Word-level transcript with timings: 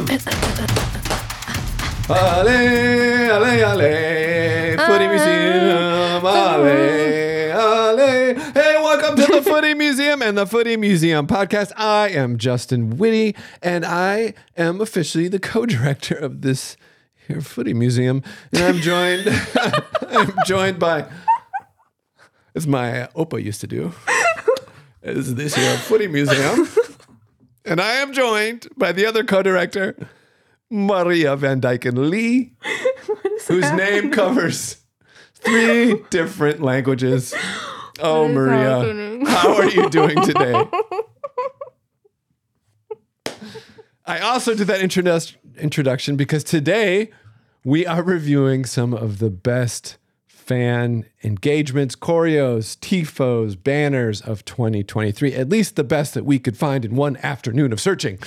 Ale, 0.00 0.16
ale, 3.28 3.60
ale, 3.60 4.76
Footy 4.86 5.08
Museum, 5.08 6.24
ale, 6.24 7.52
ale. 7.52 8.34
Hey, 8.54 8.76
welcome 8.80 9.16
to 9.16 9.26
the 9.26 9.42
Footy 9.42 9.74
Museum 9.74 10.22
and 10.22 10.38
the 10.38 10.46
Footy 10.46 10.78
Museum 10.78 11.26
podcast. 11.26 11.72
I 11.76 12.08
am 12.08 12.38
Justin 12.38 12.96
Whitty, 12.96 13.36
and 13.62 13.84
I 13.84 14.32
am 14.56 14.80
officially 14.80 15.28
the 15.28 15.38
co-director 15.38 16.14
of 16.14 16.40
this 16.40 16.78
here 17.28 17.42
Footy 17.42 17.74
Museum. 17.74 18.22
And 18.54 18.62
I'm 18.62 18.76
joined, 18.80 19.28
I'm 20.08 20.32
joined 20.46 20.78
by, 20.78 21.10
as 22.54 22.66
my 22.66 23.06
Opa 23.14 23.42
used 23.42 23.60
to 23.60 23.66
do, 23.66 23.92
is 25.02 25.34
this 25.34 25.56
here 25.56 25.76
Footy 25.76 26.06
Museum. 26.08 26.66
And 27.64 27.80
I 27.80 27.94
am 27.94 28.12
joined 28.12 28.68
by 28.76 28.92
the 28.92 29.06
other 29.06 29.24
co-director, 29.24 29.96
Maria 30.70 31.36
Van 31.36 31.60
Dyken 31.60 32.08
Lee, 32.10 32.52
whose 33.48 33.70
name 33.72 34.10
covers 34.10 34.78
three 35.34 36.02
different 36.10 36.60
languages. 36.62 37.34
Oh, 38.00 38.28
Maria, 38.28 38.78
happening? 38.78 39.26
how 39.26 39.56
are 39.56 39.68
you 39.68 39.90
doing 39.90 40.22
today? 40.22 40.54
I 44.06 44.20
also 44.20 44.54
did 44.54 44.66
that 44.68 44.80
introdu- 44.80 45.36
introduction 45.58 46.16
because 46.16 46.42
today 46.42 47.10
we 47.64 47.86
are 47.86 48.02
reviewing 48.02 48.64
some 48.64 48.94
of 48.94 49.18
the 49.18 49.30
best 49.30 49.98
fan 50.50 51.04
engagements, 51.22 51.94
choreos, 51.94 52.76
tifos, 52.80 53.54
banners 53.62 54.20
of 54.20 54.44
2023. 54.44 55.32
At 55.32 55.48
least 55.48 55.76
the 55.76 55.84
best 55.84 56.12
that 56.14 56.24
we 56.24 56.40
could 56.40 56.56
find 56.56 56.84
in 56.84 56.96
one 56.96 57.16
afternoon 57.18 57.72
of 57.72 57.80
searching. 57.80 58.18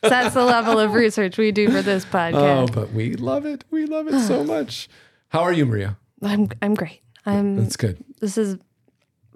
That's 0.00 0.32
the 0.32 0.42
level 0.42 0.78
of 0.80 0.94
research 0.94 1.36
we 1.36 1.52
do 1.52 1.70
for 1.70 1.82
this 1.82 2.04
podcast. 2.16 2.70
Oh, 2.70 2.72
but 2.72 2.94
we 2.94 3.12
love 3.14 3.44
it. 3.44 3.62
We 3.70 3.84
love 3.84 4.08
it 4.08 4.18
so 4.20 4.42
much. 4.42 4.88
How 5.28 5.40
are 5.42 5.52
you, 5.52 5.66
Maria? 5.66 5.98
I'm 6.22 6.48
I'm 6.62 6.72
great. 6.72 7.02
I'm 7.26 7.56
That's 7.56 7.76
good. 7.76 8.02
this 8.22 8.38
is 8.38 8.56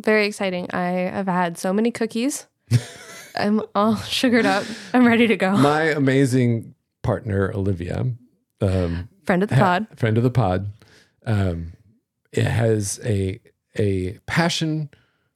very 0.00 0.24
exciting. 0.24 0.66
I 0.72 1.10
have 1.12 1.26
had 1.28 1.58
so 1.58 1.74
many 1.74 1.90
cookies. 1.90 2.46
I'm 3.36 3.60
all 3.74 3.96
sugared 3.96 4.46
up. 4.46 4.64
I'm 4.94 5.06
ready 5.06 5.26
to 5.26 5.36
go. 5.36 5.50
My 5.58 5.82
amazing 5.82 6.74
partner, 7.02 7.52
Olivia, 7.54 8.06
um, 8.62 9.08
Friend 9.26 9.42
of 9.42 9.50
the 9.50 9.56
pod. 9.56 9.86
friend 9.96 10.16
of 10.16 10.22
the 10.24 10.30
pod, 10.30 10.68
um, 11.26 11.72
it 12.32 12.44
has 12.44 13.00
a 13.04 13.40
a 13.78 14.18
passion 14.26 14.90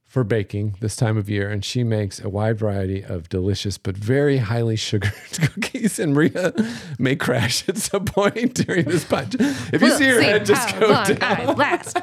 for 0.05 0.23
baking 0.25 0.77
this 0.81 0.95
time 0.95 1.17
of 1.17 1.29
year, 1.29 1.49
and 1.51 1.65
she 1.65 1.83
makes 1.83 2.21
a 2.21 2.29
wide 2.29 2.57
variety 2.59 3.03
of 3.03 3.29
delicious 3.29 3.79
but 3.79 3.97
very 3.97 4.37
highly 4.39 4.77
sugared 4.77 5.13
cookies. 5.33 5.99
And 5.99 6.15
Maria 6.15 6.53
may 6.99 7.17
crash 7.17 7.69
at 7.69 7.79
some 7.79 8.05
point 8.05 8.55
during 8.55 8.85
this 8.85 9.05
podcast. 9.05 9.73
If 9.75 9.81
you 9.83 9.89
We'll 9.89 9.99
see 9.99 10.07
her 10.07 10.21
see 10.21 10.25
head 10.27 10.47
just 10.47 10.79
go 10.79 11.05
down. 11.15 11.57
Last. 11.57 11.97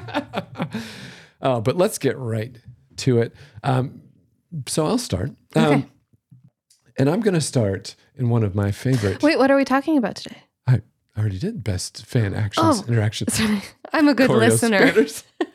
Oh, 1.41 1.61
but 1.61 1.77
let's 1.77 1.97
get 1.97 2.17
right 2.17 2.55
to 2.97 3.19
it. 3.19 3.33
Um, 3.63 4.01
so 4.67 4.85
I'll 4.85 4.97
start. 4.97 5.31
Um, 5.55 5.63
Okay. 5.65 5.85
And 6.97 7.09
I'm 7.09 7.21
going 7.21 7.33
to 7.33 7.41
start 7.41 7.95
in 8.17 8.29
one 8.29 8.43
of 8.43 8.53
my 8.53 8.71
favorite. 8.71 9.23
Wait, 9.23 9.39
what 9.39 9.49
are 9.49 9.55
we 9.55 9.63
talking 9.63 9.97
about 9.97 10.17
today? 10.17 10.43
I 11.15 11.19
already 11.19 11.39
did 11.39 11.63
best 11.63 12.05
fan 12.05 12.33
actions 12.33 12.81
Oh. 12.81 12.85
interactions. 12.87 13.39
I'm 13.93 14.07
a 14.07 14.13
good 14.13 14.29
choreo 14.29 14.39
listener. 14.39 14.93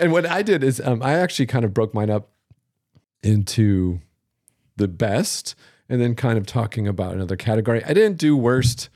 and 0.00 0.12
what 0.12 0.26
I 0.26 0.42
did 0.42 0.64
is 0.64 0.80
um, 0.80 1.02
I 1.02 1.14
actually 1.14 1.46
kind 1.46 1.64
of 1.64 1.74
broke 1.74 1.94
mine 1.94 2.10
up 2.10 2.30
into 3.22 4.00
the 4.76 4.88
best 4.88 5.54
and 5.88 6.00
then 6.00 6.14
kind 6.14 6.38
of 6.38 6.46
talking 6.46 6.88
about 6.88 7.14
another 7.14 7.36
category. 7.36 7.84
I 7.84 7.92
didn't 7.92 8.18
do 8.18 8.36
worst 8.36 8.88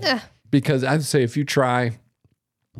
Yeah. 0.00 0.20
because 0.50 0.82
I'd 0.82 1.04
say 1.04 1.22
if 1.22 1.36
you 1.36 1.44
try, 1.44 1.98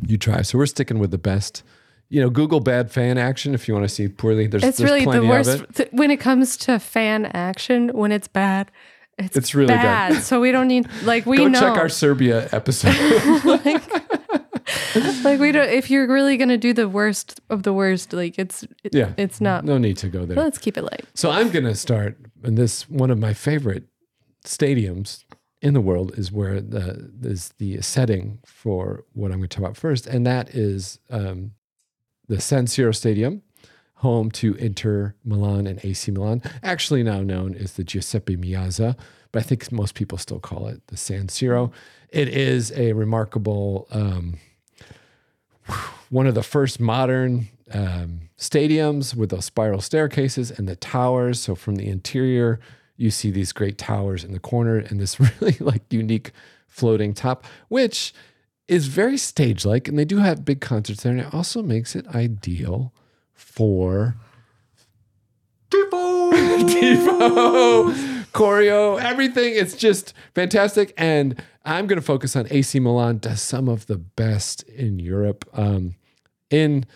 you 0.07 0.19
try. 0.19 0.43
So 0.43 0.59
we're 0.59 0.67
sticking 0.67 0.99
with 0.99 1.11
the 1.13 1.19
best. 1.19 1.63
You 2.09 2.21
know, 2.21 2.31
Google 2.31 2.61
bad 2.61 2.91
fan 2.91 3.17
action 3.19 3.55
if 3.55 3.67
you 3.67 3.75
want 3.75 3.89
to 3.89 3.95
see 3.95 4.09
poorly. 4.09 4.47
There's, 4.47 4.63
It's 4.63 4.79
there's 4.79 4.91
really 4.91 5.05
the 5.05 5.27
worst 5.27 5.55
of 5.55 5.63
it. 5.63 5.75
th- 5.75 5.89
when 5.93 6.11
it 6.11 6.19
comes 6.21 6.57
to 6.59 6.79
fan 6.79 7.27
action. 7.27 7.89
When 7.91 8.13
it's 8.13 8.29
bad, 8.29 8.71
it's, 9.19 9.37
It's 9.37 9.55
really 9.55 9.69
bad. 9.75 10.13
bad. 10.15 10.23
so 10.23 10.41
we 10.41 10.53
don't 10.53 10.69
need 10.69 10.89
like 11.05 11.27
we 11.27 11.37
Go 11.39 11.49
know. 11.49 11.61
check 11.61 11.77
our 11.79 11.89
Serbia 11.89 12.49
episode. 12.53 12.95
like 15.25 15.41
we 15.41 15.53
don't. 15.53 15.69
If 15.69 15.91
you're 15.91 16.07
really 16.07 16.37
gonna 16.37 16.57
do 16.57 16.73
the 16.73 16.89
worst 16.89 17.41
of 17.51 17.63
the 17.63 17.73
worst, 17.73 18.13
like 18.13 18.39
it's 18.39 18.63
it- 18.83 18.95
Yeah. 18.95 19.13
it's 19.17 19.41
not. 19.41 19.65
no 19.65 19.79
need 19.79 19.97
to 19.99 20.09
go 20.09 20.25
there. 20.25 20.37
Let's 20.37 20.59
keep 20.59 20.77
it 20.77 20.83
light. 20.83 21.05
So 21.15 21.31
I'm 21.31 21.51
going 21.51 21.65
to 21.65 21.75
start 21.75 22.17
in 22.43 22.55
this 22.55 22.89
one 22.89 23.11
of 23.11 23.19
my 23.19 23.35
favorite 23.35 23.85
stadiums 24.45 25.25
in 25.63 25.75
the 25.75 25.81
world 25.81 26.13
is 26.19 26.31
where 26.31 26.61
the 26.61 27.11
is 27.23 27.53
the 27.59 27.81
setting 27.83 28.39
for 28.45 29.05
what 29.15 29.31
I'm 29.33 29.39
going 29.39 29.49
to 29.49 29.57
talk 29.57 29.65
about 29.65 29.77
first, 29.77 30.07
and 30.07 30.27
that 30.27 30.55
is 30.55 30.99
um, 31.11 31.53
the 32.29 32.41
San 32.41 32.67
Siro 32.67 32.95
Stadium, 32.95 33.43
home 33.97 34.31
to 34.31 34.55
Inter 34.55 35.15
Milan 35.25 35.67
and 35.67 35.81
AC 35.85 36.11
Milan. 36.11 36.43
Actually, 36.63 37.03
now 37.03 37.21
known 37.21 37.55
as 37.55 37.75
the 37.75 37.85
Giuseppe 37.85 38.37
Meazza, 38.37 38.97
but 39.33 39.41
I 39.41 39.43
think 39.43 39.71
most 39.73 39.95
people 39.95 40.19
still 40.19 40.41
call 40.41 40.69
it 40.69 40.87
the 40.89 40.97
San 40.97 41.29
Siro. 41.29 41.73
It 42.11 42.29
is 42.29 42.73
a 42.73 42.93
remarkable. 42.93 43.89
Um, 43.91 44.39
one 46.11 46.27
of 46.27 46.35
the 46.35 46.43
first 46.43 46.79
modern 46.79 47.49
um, 47.73 48.29
stadiums 48.39 49.15
with 49.15 49.31
those 49.31 49.45
spiral 49.45 49.81
staircases 49.81 50.51
and 50.51 50.69
the 50.69 50.77
towers. 50.77 51.41
So 51.41 51.55
from 51.55 51.77
the 51.77 51.89
interior, 51.89 52.61
you 52.97 53.11
see 53.11 53.31
these 53.31 53.53
great 53.53 53.79
towers 53.79 54.25
in 54.25 54.33
the 54.33 54.39
corner 54.39 54.79
and 54.79 55.01
this 55.01 55.19
really 55.41 55.57
like 55.59 55.83
unique 55.91 56.33
floating 56.69 57.15
top, 57.15 57.45
which 57.69 58.13
is 58.69 58.87
very 58.87 59.17
stage 59.17 59.65
like. 59.65 59.89
And 59.89 59.99
they 59.99 60.05
do 60.05 60.19
have 60.19 60.45
big 60.45 60.61
concerts 60.61 61.03
there. 61.03 61.13
And 61.13 61.21
it 61.21 61.35
also 61.35 61.63
makes 61.63 61.97
it 61.97 62.07
ideal 62.09 62.93
for 63.35 64.17
Tifo, 65.71 66.33
Tifo, 66.69 68.25
choreo, 68.33 69.01
everything. 69.03 69.55
It's 69.55 69.75
just 69.75 70.15
fantastic. 70.35 70.93
And 70.97 71.43
I'm 71.65 71.87
going 71.87 71.99
to 71.99 72.05
focus 72.05 72.37
on 72.37 72.47
AC 72.51 72.79
Milan, 72.81 73.19
does 73.19 73.41
some 73.41 73.69
of 73.69 73.87
the 73.87 73.97
best 73.97 74.63
in 74.65 74.99
Europe. 74.99 75.49
Um, 75.53 75.95
in, 76.51 76.87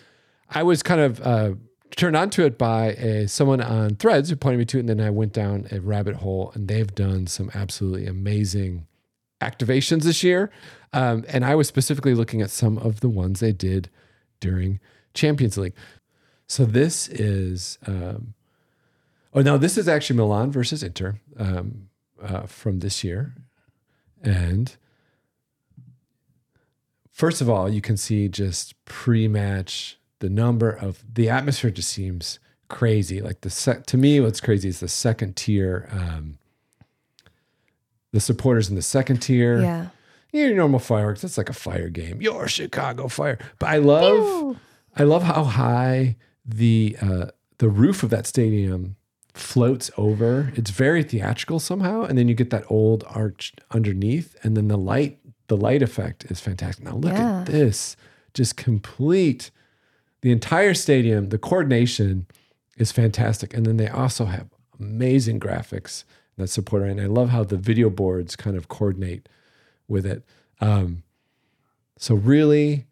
I 0.50 0.62
was 0.62 0.82
kind 0.82 1.00
of 1.00 1.20
uh, 1.20 1.54
turned 1.96 2.16
onto 2.16 2.44
it 2.44 2.58
by 2.58 2.92
a, 2.92 3.26
someone 3.26 3.60
on 3.60 3.96
Threads 3.96 4.30
who 4.30 4.36
pointed 4.36 4.58
me 4.58 4.64
to 4.66 4.76
it, 4.78 4.80
and 4.80 4.88
then 4.88 5.00
I 5.00 5.10
went 5.10 5.32
down 5.32 5.66
a 5.72 5.80
rabbit 5.80 6.16
hole, 6.16 6.52
and 6.54 6.68
they've 6.68 6.94
done 6.94 7.26
some 7.26 7.50
absolutely 7.54 8.06
amazing 8.06 8.86
activations 9.40 10.02
this 10.02 10.22
year. 10.22 10.50
Um, 10.92 11.24
and 11.28 11.44
I 11.44 11.54
was 11.54 11.68
specifically 11.68 12.14
looking 12.14 12.42
at 12.42 12.50
some 12.50 12.78
of 12.78 13.00
the 13.00 13.08
ones 13.08 13.40
they 13.40 13.52
did 13.52 13.90
during 14.40 14.80
Champions 15.14 15.58
League. 15.58 15.74
So 16.48 16.64
this 16.64 17.08
is, 17.08 17.78
um, 17.86 18.34
oh 19.34 19.42
no, 19.42 19.58
this 19.58 19.76
is 19.76 19.86
actually 19.86 20.16
Milan 20.16 20.50
versus 20.50 20.82
Inter 20.82 21.20
um, 21.36 21.88
uh, 22.22 22.46
from 22.46 22.80
this 22.80 23.04
year, 23.04 23.34
and 24.22 24.74
first 27.12 27.40
of 27.40 27.50
all, 27.50 27.68
you 27.68 27.80
can 27.82 27.96
see 27.96 28.28
just 28.28 28.82
pre-match 28.86 29.98
the 30.20 30.30
number 30.30 30.70
of 30.70 31.04
the 31.12 31.28
atmosphere 31.28 31.70
just 31.70 31.90
seems 31.90 32.38
crazy. 32.68 33.20
Like 33.20 33.42
the 33.42 33.50
sec, 33.50 33.86
to 33.86 33.96
me, 33.96 34.18
what's 34.20 34.40
crazy 34.40 34.68
is 34.68 34.80
the 34.80 34.88
second 34.88 35.36
tier, 35.36 35.88
um, 35.92 36.38
the 38.12 38.20
supporters 38.20 38.70
in 38.70 38.74
the 38.74 38.82
second 38.82 39.18
tier. 39.18 39.60
Yeah. 39.60 39.86
Your 40.32 40.54
normal 40.54 40.80
fireworks, 40.80 41.22
that's 41.22 41.38
like 41.38 41.50
a 41.50 41.54
fire 41.54 41.88
game. 41.88 42.20
Your 42.20 42.48
Chicago 42.48 43.08
fire. 43.08 43.38
But 43.58 43.68
I 43.68 43.76
love, 43.78 44.58
I 44.96 45.04
love 45.04 45.22
how 45.22 45.44
high 45.44 46.16
the 46.48 46.96
uh, 47.00 47.26
the 47.58 47.68
roof 47.68 48.02
of 48.02 48.10
that 48.10 48.26
stadium 48.26 48.96
floats 49.34 49.90
over. 49.96 50.52
It's 50.56 50.70
very 50.70 51.02
theatrical 51.02 51.60
somehow, 51.60 52.02
and 52.02 52.16
then 52.18 52.26
you 52.28 52.34
get 52.34 52.50
that 52.50 52.64
old 52.68 53.04
arch 53.08 53.52
underneath, 53.70 54.34
and 54.42 54.56
then 54.56 54.68
the 54.68 54.78
light, 54.78 55.18
the 55.48 55.56
light 55.56 55.82
effect 55.82 56.24
is 56.24 56.40
fantastic. 56.40 56.84
Now 56.84 56.96
look 56.96 57.12
Yeah. 57.12 57.40
at 57.40 57.46
this, 57.46 57.96
just 58.34 58.56
complete. 58.56 59.50
The 60.22 60.32
entire 60.32 60.74
stadium, 60.74 61.28
the 61.28 61.38
coordination 61.38 62.26
is 62.78 62.90
fantastic, 62.90 63.54
and 63.54 63.64
then 63.66 63.76
they 63.76 63.88
also 63.88 64.24
have 64.24 64.48
amazing 64.80 65.38
graphics 65.38 66.04
that 66.36 66.48
support 66.48 66.82
it. 66.82 66.90
And 66.90 67.00
I 67.00 67.06
love 67.06 67.28
how 67.28 67.44
the 67.44 67.56
video 67.56 67.90
boards 67.90 68.34
kind 68.36 68.56
of 68.56 68.68
coordinate 68.68 69.28
with 69.86 70.06
it. 70.06 70.24
Um, 70.60 71.02
so 71.98 72.14
really 72.14 72.86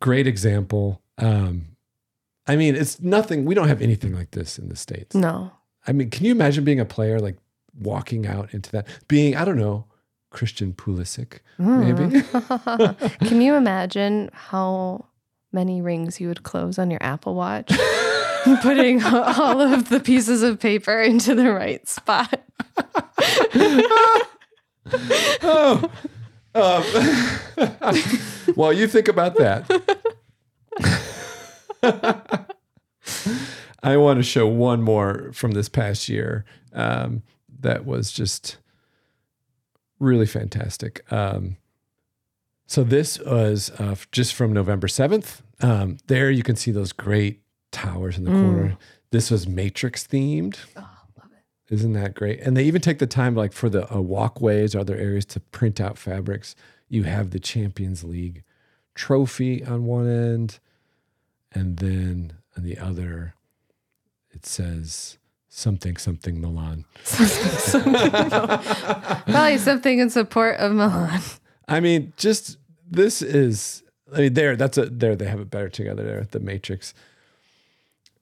great 0.00 0.26
example. 0.26 1.00
Um, 1.18 1.73
I 2.46 2.56
mean, 2.56 2.74
it's 2.74 3.00
nothing. 3.00 3.44
We 3.44 3.54
don't 3.54 3.68
have 3.68 3.80
anything 3.80 4.14
like 4.14 4.32
this 4.32 4.58
in 4.58 4.68
the 4.68 4.76
states. 4.76 5.14
No. 5.14 5.52
I 5.86 5.92
mean, 5.92 6.10
can 6.10 6.24
you 6.24 6.32
imagine 6.32 6.64
being 6.64 6.80
a 6.80 6.84
player 6.84 7.20
like 7.20 7.36
walking 7.78 8.26
out 8.26 8.52
into 8.52 8.70
that, 8.72 8.86
being 9.08 9.36
I 9.36 9.44
don't 9.44 9.58
know, 9.58 9.86
Christian 10.30 10.72
Pulisic, 10.72 11.38
maybe? 11.58 12.22
Can 13.28 13.40
you 13.40 13.54
imagine 13.54 14.30
how 14.32 15.06
many 15.52 15.80
rings 15.80 16.20
you 16.20 16.28
would 16.28 16.42
close 16.42 16.78
on 16.78 16.90
your 16.90 17.02
Apple 17.02 17.34
Watch? 17.34 17.72
Putting 18.60 19.02
all 19.02 19.60
of 19.60 19.88
the 19.88 20.00
pieces 20.00 20.42
of 20.42 20.60
paper 20.60 21.00
into 21.00 21.34
the 21.34 21.50
right 21.52 21.86
spot. 21.88 22.42
oh. 25.42 25.90
Um, 26.56 26.82
while 28.54 28.72
you 28.72 28.86
think 28.86 29.08
about 29.08 29.36
that, 29.36 29.66
I 33.82 33.96
want 33.96 34.18
to 34.18 34.22
show 34.22 34.46
one 34.46 34.82
more 34.82 35.30
from 35.32 35.52
this 35.52 35.68
past 35.68 36.08
year 36.08 36.44
um, 36.72 37.22
that 37.60 37.84
was 37.84 38.10
just 38.12 38.56
really 39.98 40.26
fantastic. 40.26 41.04
Um, 41.12 41.56
so 42.66 42.82
this 42.82 43.18
was 43.20 43.70
uh, 43.78 43.94
just 44.10 44.34
from 44.34 44.52
November 44.52 44.86
7th. 44.86 45.42
Um, 45.60 45.98
there 46.06 46.30
you 46.30 46.42
can 46.42 46.56
see 46.56 46.70
those 46.70 46.92
great 46.92 47.42
towers 47.72 48.16
in 48.16 48.24
the 48.24 48.30
corner. 48.30 48.76
This 49.10 49.30
was 49.30 49.46
Matrix 49.46 50.06
themed. 50.06 50.56
Oh, 50.76 50.80
love 51.18 51.30
it. 51.32 51.74
Isn't 51.74 51.92
that 51.92 52.14
great? 52.14 52.40
And 52.40 52.56
they 52.56 52.64
even 52.64 52.80
take 52.80 52.98
the 52.98 53.06
time, 53.06 53.34
like 53.34 53.52
for 53.52 53.68
the 53.68 53.92
uh, 53.94 54.00
walkways 54.00 54.74
or 54.74 54.80
other 54.80 54.96
areas, 54.96 55.24
to 55.26 55.40
print 55.40 55.80
out 55.80 55.98
fabrics. 55.98 56.56
You 56.88 57.04
have 57.04 57.30
the 57.30 57.38
Champions 57.38 58.02
League 58.02 58.42
trophy 58.94 59.64
on 59.64 59.84
one 59.84 60.08
end, 60.08 60.58
and 61.54 61.78
then 61.78 62.34
on 62.56 62.64
the 62.64 62.78
other, 62.78 63.34
it 64.30 64.44
says 64.44 65.18
something 65.48 65.96
something 65.96 66.40
Milan. 66.40 66.84
Probably 69.26 69.58
something 69.58 69.98
in 70.00 70.10
support 70.10 70.56
of 70.58 70.72
Milan. 70.72 71.20
I 71.68 71.80
mean, 71.80 72.12
just 72.16 72.58
this 72.90 73.22
is. 73.22 73.82
I 74.12 74.18
mean, 74.18 74.34
there. 74.34 74.56
That's 74.56 74.76
a 74.78 74.86
there. 74.86 75.16
They 75.16 75.26
have 75.26 75.40
it 75.40 75.50
better 75.50 75.68
together 75.68 76.02
there. 76.02 76.26
The 76.30 76.40
Matrix. 76.40 76.92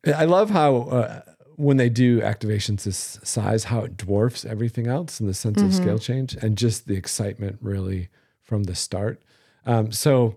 I 0.07 0.25
love 0.25 0.51
how 0.51 0.77
uh, 0.77 1.23
when 1.57 1.77
they 1.77 1.89
do 1.89 2.21
activations 2.21 2.85
this 2.85 3.19
size, 3.23 3.65
how 3.65 3.81
it 3.81 3.97
dwarfs 3.97 4.45
everything 4.45 4.87
else 4.87 5.21
in 5.21 5.27
the 5.27 5.35
sense 5.35 5.63
of 5.63 5.73
scale 5.75 5.99
change 5.99 6.35
and 6.35 6.59
just 6.59 6.87
the 6.87 6.97
excitement 6.97 7.59
really 7.61 8.09
from 8.43 8.65
the 8.65 8.75
start. 8.75 9.23
Um, 9.65 9.93
so 9.93 10.37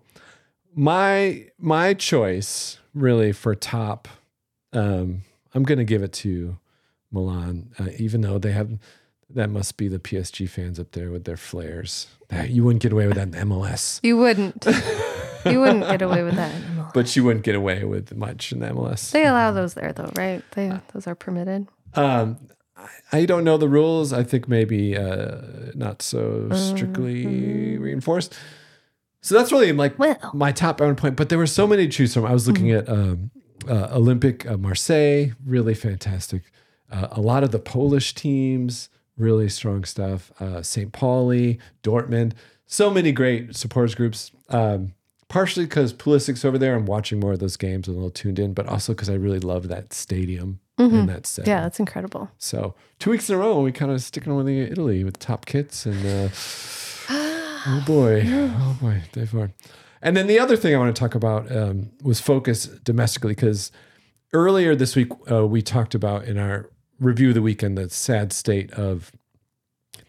my 0.76 1.48
my 1.58 1.94
choice 1.94 2.78
really 2.96 3.32
for 3.32 3.54
top, 3.54 4.08
um, 4.74 5.22
I'm 5.54 5.64
going 5.64 5.78
to 5.78 5.84
give 5.86 6.02
it 6.02 6.14
to 6.14 6.58
Milan, 7.12 7.70
uh, 7.80 7.90
even 7.98 8.22
though 8.22 8.40
they 8.40 8.52
have. 8.52 8.72
That 9.28 9.50
must 9.50 9.76
be 9.78 9.88
the 9.88 9.98
PSG 9.98 10.48
fans 10.48 10.80
up 10.80 10.92
there 10.92 11.10
with 11.10 11.24
their 11.24 11.36
flares. 11.36 12.06
That- 12.30 12.52
You 12.52 12.64
wouldn't 12.64 12.84
get 12.84 12.92
away 12.92 13.08
with 13.08 13.16
that 13.16 13.28
in 13.30 13.50
MLS, 13.50 14.00
You 14.04 14.18
wouldn't. 14.18 14.66
You 15.46 15.60
wouldn't 15.62 15.88
get 15.88 16.02
away 16.02 16.24
with 16.24 16.36
that. 16.36 16.56
in 16.56 16.76
Milan. 16.76 16.92
but 16.96 17.16
you 17.16 17.24
wouldn't 17.24 17.46
get 17.46 17.54
away 17.54 17.84
with 17.84 18.16
much 18.16 18.52
in 18.52 18.60
the 18.62 18.68
MLS. 18.68 19.12
They 19.12 19.26
allow 19.28 19.52
those 19.52 19.76
there, 19.76 19.94
though, 19.94 20.12
right? 20.16 20.44
They 20.52 20.72
those 20.94 21.06
are 21.06 21.14
permitted. 21.16 21.68
Um, 21.94 22.38
I- 22.76 22.88
I 23.12 23.26
don't 23.26 23.44
know 23.44 23.58
the 23.58 23.68
rules. 23.70 24.12
I 24.14 24.24
think 24.24 24.48
maybe 24.48 24.98
uh, 24.98 25.38
not 25.76 26.02
so 26.02 26.50
strictly 26.54 27.78
reinforced. 27.78 28.34
So 29.26 29.34
that's 29.34 29.52
really 29.52 29.72
like 29.72 29.98
Well. 29.98 30.18
my 30.36 30.52
top 30.52 30.80
one 30.80 30.96
point. 30.96 31.16
But 31.16 31.30
there 31.30 31.40
were 31.40 31.48
so 31.48 31.66
many 31.66 31.88
to 31.88 31.92
choose 31.92 32.14
from. 32.14 32.26
I 32.26 32.32
was 32.32 32.48
looking 32.48 32.70
at 32.70 32.88
um, 32.88 33.32
uh, 33.68 33.88
Olympic 33.92 34.46
uh, 34.46 34.56
Marseille, 34.56 35.32
really 35.44 35.74
fantastic. 35.74 36.44
Uh, 36.92 37.08
a 37.10 37.20
lot 37.22 37.44
of 37.44 37.50
the 37.50 37.58
Polish 37.58 38.14
teams, 38.14 38.90
really 39.18 39.50
strong 39.50 39.84
stuff. 39.84 40.32
Uh, 40.40 40.62
St. 40.62 40.92
Pauli, 40.92 41.58
Dortmund, 41.82 42.34
so 42.68 42.92
many 42.92 43.12
great 43.12 43.56
supporters 43.56 43.96
groups. 43.96 44.32
Um, 44.50 44.94
partially 45.28 45.66
because 45.66 45.92
Pulisic's 45.92 46.46
over 46.46 46.60
there, 46.60 46.76
I'm 46.76 46.86
watching 46.86 47.20
more 47.20 47.34
of 47.34 47.40
those 47.40 47.58
games, 47.58 47.88
and 47.88 47.96
a 47.96 47.98
little 47.98 48.12
tuned 48.12 48.38
in, 48.38 48.54
but 48.54 48.68
also 48.68 48.94
because 48.94 49.10
I 49.10 49.16
really 49.16 49.40
love 49.40 49.70
that 49.70 49.92
stadium 49.92 50.60
and 50.78 51.10
that 51.10 51.26
setting. 51.26 51.50
Yeah, 51.50 51.62
that's 51.62 51.80
incredible. 51.80 52.30
So 52.38 52.76
two 53.00 53.10
weeks 53.10 53.28
in 53.28 53.36
a 53.38 53.40
row, 53.40 53.60
we 53.62 53.72
kind 53.72 53.92
of 53.92 54.04
sticking 54.04 54.36
with 54.36 54.48
Italy 54.48 55.04
with 55.04 55.18
top 55.18 55.48
kits 55.48 55.88
and 55.88 56.06
uh, 56.06 56.30
oh 57.68 57.84
boy, 57.86 58.24
oh 58.26 58.78
boy, 58.82 59.02
Day 59.12 59.26
four. 59.26 59.52
And 60.02 60.16
then 60.16 60.28
the 60.28 60.40
other 60.40 60.56
thing 60.56 60.76
I 60.76 60.78
want 60.78 60.96
to 60.96 61.00
talk 61.00 61.16
about 61.16 61.52
um, 61.56 61.92
was 62.04 62.20
focus 62.20 62.66
domestically 62.66 63.34
because 63.34 63.72
earlier 64.34 64.76
this 64.76 64.96
week 64.96 65.12
uh, 65.32 65.48
we 65.48 65.62
talked 65.62 65.96
about 65.96 66.26
in 66.26 66.38
our 66.38 66.70
review 67.00 67.30
of 67.30 67.36
the 67.36 67.42
weekend 67.42 67.78
the 67.78 67.90
sad 67.90 68.32
state 68.32 68.72
of 68.74 69.12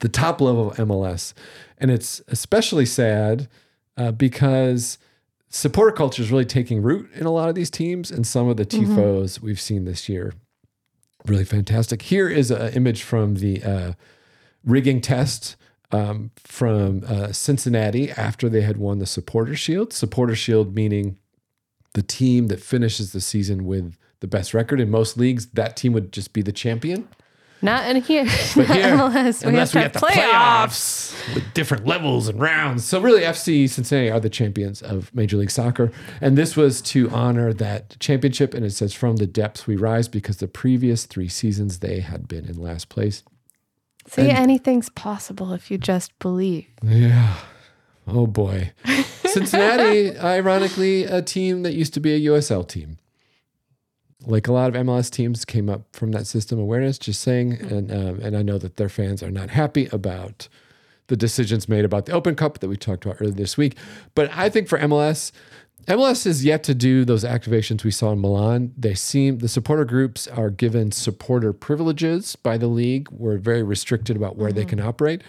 the 0.01 0.09
top 0.09 0.41
level 0.41 0.71
of 0.71 0.77
MLS, 0.77 1.33
and 1.79 1.91
it's 1.91 2.21
especially 2.29 2.87
sad 2.87 3.49
uh, 3.97 4.13
because 4.13 4.99
supporter 5.49 5.93
culture 5.93 6.23
is 6.23 6.31
really 6.31 6.45
taking 6.45 6.83
root 6.83 7.11
in 7.15 7.25
a 7.25 7.31
lot 7.31 7.49
of 7.49 7.55
these 7.55 7.71
teams, 7.71 8.11
and 8.11 8.27
some 8.27 8.49
of 8.49 8.57
the 8.57 8.67
tifos 8.67 9.41
we've 9.41 9.61
seen 9.61 9.85
this 9.85 10.09
year 10.09 10.33
really 11.29 11.45
fantastic. 11.45 12.03
Here 12.03 12.29
is 12.29 12.51
an 12.51 12.73
image 12.75 13.03
from 13.03 13.37
the 13.37 13.63
uh, 13.63 13.93
rigging 14.65 15.01
test 15.01 15.57
um, 15.93 16.31
from 16.37 17.03
uh, 17.07 17.33
Cincinnati 17.33 18.11
after 18.11 18.49
they 18.49 18.63
had 18.63 18.77
won 18.77 18.99
the 18.99 19.07
Supporter 19.07 19.55
Shield. 19.55 19.93
Supporter 19.93 20.35
Shield 20.35 20.75
meaning 20.75 21.17
the 21.95 22.03
team 22.03 22.49
that 22.49 22.61
finishes 22.61 23.13
the 23.13 23.21
season 23.21 23.65
with 23.65 23.97
the 24.21 24.27
best 24.27 24.53
record 24.55 24.81
in 24.81 24.91
most 24.91 25.17
leagues. 25.17 25.47
That 25.47 25.77
team 25.77 25.93
would 25.93 26.13
just 26.13 26.33
be 26.33 26.43
the 26.43 26.53
champion. 26.53 27.09
Not 27.63 27.89
in 27.89 28.03
here. 28.03 28.25
But 28.25 28.67
here, 28.67 28.93
MLS. 28.97 29.43
We 29.43 29.49
unless 29.49 29.73
have 29.73 29.95
we 29.95 30.01
the 30.01 30.07
have 30.11 30.19
playoffs. 30.19 31.15
playoffs 31.15 31.35
with 31.35 31.55
different 31.55 31.87
levels 31.87 32.29
and 32.29 32.39
rounds. 32.39 32.85
So 32.85 33.01
really, 33.01 33.23
FC 33.23 33.69
Cincinnati 33.69 34.11
are 34.11 34.21
the 34.21 34.29
champions 34.29 34.83
of 34.83 35.13
Major 35.15 35.39
League 35.39 35.51
Soccer, 35.51 35.91
and 36.21 36.37
this 36.37 36.55
was 36.55 36.83
to 36.83 37.09
honor 37.11 37.55
that 37.55 37.97
championship. 37.99 38.53
And 38.53 38.65
it 38.65 38.73
says, 38.73 38.93
"From 38.93 39.17
the 39.17 39.27
depths 39.27 39.67
we 39.67 39.75
rise," 39.75 40.07
because 40.07 40.37
the 40.37 40.49
previous 40.49 41.07
three 41.07 41.29
seasons 41.29 41.79
they 41.79 42.01
had 42.01 42.29
been 42.29 42.45
in 42.45 42.61
last 42.61 42.91
place. 42.91 43.23
See, 44.09 44.31
anything's 44.31 44.89
possible 44.89 45.53
if 45.53 45.71
you 45.71 45.79
just 45.79 46.17
believe. 46.19 46.67
Yeah. 46.83 47.37
Oh 48.07 48.27
boy. 48.27 48.73
Cincinnati, 49.27 50.17
ironically, 50.19 51.05
a 51.05 51.23
team 51.23 51.63
that 51.63 51.75
used 51.75 51.93
to 51.95 52.01
be 52.01 52.15
a 52.15 52.31
USL 52.31 52.67
team. 52.67 52.99
Like 54.25 54.49
a 54.49 54.53
lot 54.53 54.69
of 54.75 54.87
MLS 54.87 55.11
teams 55.11 55.45
came 55.45 55.69
up 55.69 55.83
from 55.93 56.13
that 56.13 56.27
system 56.27 56.59
awareness, 56.59 56.99
just 56.99 57.21
saying. 57.21 57.61
And 57.61 57.91
um, 57.93 58.21
and 58.21 58.37
I 58.37 58.43
know 58.43 58.59
that 58.59 58.77
their 58.77 58.89
fans 58.89 59.23
are 59.23 59.31
not 59.31 59.51
happy 59.51 59.89
about 59.93 60.49
the 61.09 61.17
decisions 61.17 61.69
made 61.69 61.85
about 61.85 62.07
the 62.07 62.13
Open 62.13 62.35
Cup 62.35 62.59
that 62.59 62.69
we 62.69 62.77
talked 62.77 63.05
about 63.05 63.21
earlier 63.21 63.35
this 63.35 63.57
week. 63.57 63.77
But 64.15 64.31
I 64.33 64.49
think 64.49 64.69
for 64.69 64.79
MLS, 64.81 65.31
MLS 65.87 66.27
is 66.27 66.45
yet 66.45 66.65
to 66.65 66.75
do 66.75 67.05
those 67.05 67.23
activations 67.23 67.85
we 67.85 67.93
saw 67.93 68.11
in 68.11 68.21
Milan. 68.21 68.73
They 68.77 68.95
seem 68.95 69.39
the 69.39 69.49
supporter 69.49 69.85
groups 69.85 70.27
are 70.27 70.51
given 70.51 70.91
supporter 70.91 71.53
privileges 71.53 72.35
by 72.35 72.59
the 72.59 72.67
league. 72.67 73.09
We're 73.13 73.39
very 73.39 73.63
restricted 73.63 74.17
about 74.17 74.37
where 74.37 74.53
they 74.53 74.65
can 74.65 74.81
operate. 74.81 75.23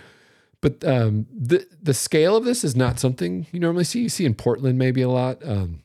But 0.61 0.83
um, 0.83 1.27
the 1.31 1.67
the 1.81 1.93
scale 1.93 2.35
of 2.35 2.43
this 2.43 2.63
is 2.63 2.75
not 2.75 2.99
something 2.99 3.45
you 3.51 3.59
normally 3.59 3.83
see. 3.83 4.01
You 4.01 4.09
see 4.09 4.25
in 4.25 4.33
Portland 4.33 4.79
maybe 4.79 5.03
a 5.03 5.09
lot. 5.09 5.45
Um, 5.47 5.83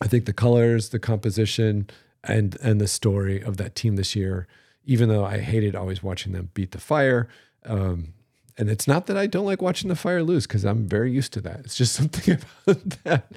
I 0.00 0.06
think 0.06 0.26
the 0.26 0.32
colors, 0.32 0.90
the 0.90 1.00
composition, 1.00 1.88
and 2.22 2.56
and 2.62 2.80
the 2.80 2.86
story 2.86 3.42
of 3.42 3.56
that 3.56 3.74
team 3.74 3.96
this 3.96 4.14
year. 4.14 4.46
Even 4.84 5.08
though 5.08 5.24
I 5.24 5.38
hated 5.38 5.74
always 5.74 6.04
watching 6.04 6.32
them 6.32 6.50
beat 6.54 6.70
the 6.70 6.78
Fire, 6.78 7.28
um, 7.64 8.14
and 8.56 8.70
it's 8.70 8.86
not 8.86 9.06
that 9.06 9.16
I 9.16 9.26
don't 9.26 9.44
like 9.44 9.60
watching 9.60 9.88
the 9.88 9.96
Fire 9.96 10.22
lose 10.22 10.46
because 10.46 10.64
I'm 10.64 10.86
very 10.86 11.10
used 11.10 11.32
to 11.32 11.40
that. 11.40 11.60
It's 11.60 11.74
just 11.74 11.94
something 11.96 12.38
about 12.66 12.90
that. 13.02 13.32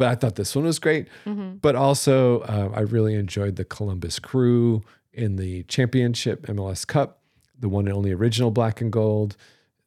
But 0.00 0.08
I 0.08 0.14
thought 0.14 0.36
this 0.36 0.56
one 0.56 0.64
was 0.64 0.78
great. 0.78 1.08
But 1.60 1.76
also, 1.76 2.40
uh, 2.40 2.70
I 2.74 2.80
really 2.80 3.14
enjoyed 3.14 3.56
the 3.56 3.66
Columbus 3.66 4.18
Crew 4.18 4.82
in 5.12 5.36
the 5.36 5.64
championship 5.64 6.46
MLS 6.46 6.86
Cup, 6.86 7.20
the 7.58 7.68
one 7.68 7.86
and 7.86 7.94
only 7.94 8.10
original 8.10 8.50
black 8.50 8.80
and 8.80 8.90
gold. 8.90 9.36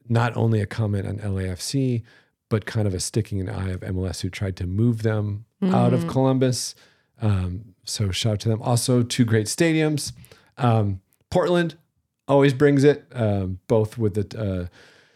Not 0.08 0.38
only 0.38 0.62
a 0.62 0.67
comment 0.67 1.08
on 1.08 1.17
LAFC, 1.17 2.03
but 2.48 2.67
kind 2.67 2.86
of 2.86 2.93
a 2.93 3.00
sticking 3.00 3.39
in 3.39 3.48
the 3.48 3.55
eye 3.55 3.70
of 3.70 3.79
MLS 3.79 4.22
who 4.22 4.29
tried 4.29 4.55
to 4.58 4.67
move 4.67 5.01
them 5.01 5.46
out 5.63 5.93
of 5.93 6.08
Columbus. 6.08 6.75
Um, 7.20 7.74
so 7.84 8.12
shout 8.12 8.34
out 8.34 8.39
to 8.41 8.50
them. 8.50 8.62
Also, 8.62 9.01
two 9.01 9.25
great 9.25 9.48
stadiums. 9.48 10.12
Um, 10.60 11.01
Portland 11.32 11.74
always 12.27 12.53
brings 12.53 12.84
it, 12.84 13.05
um, 13.13 13.58
both 13.67 13.98
with 13.98 14.13
the 14.13 14.39
uh, 14.39 14.67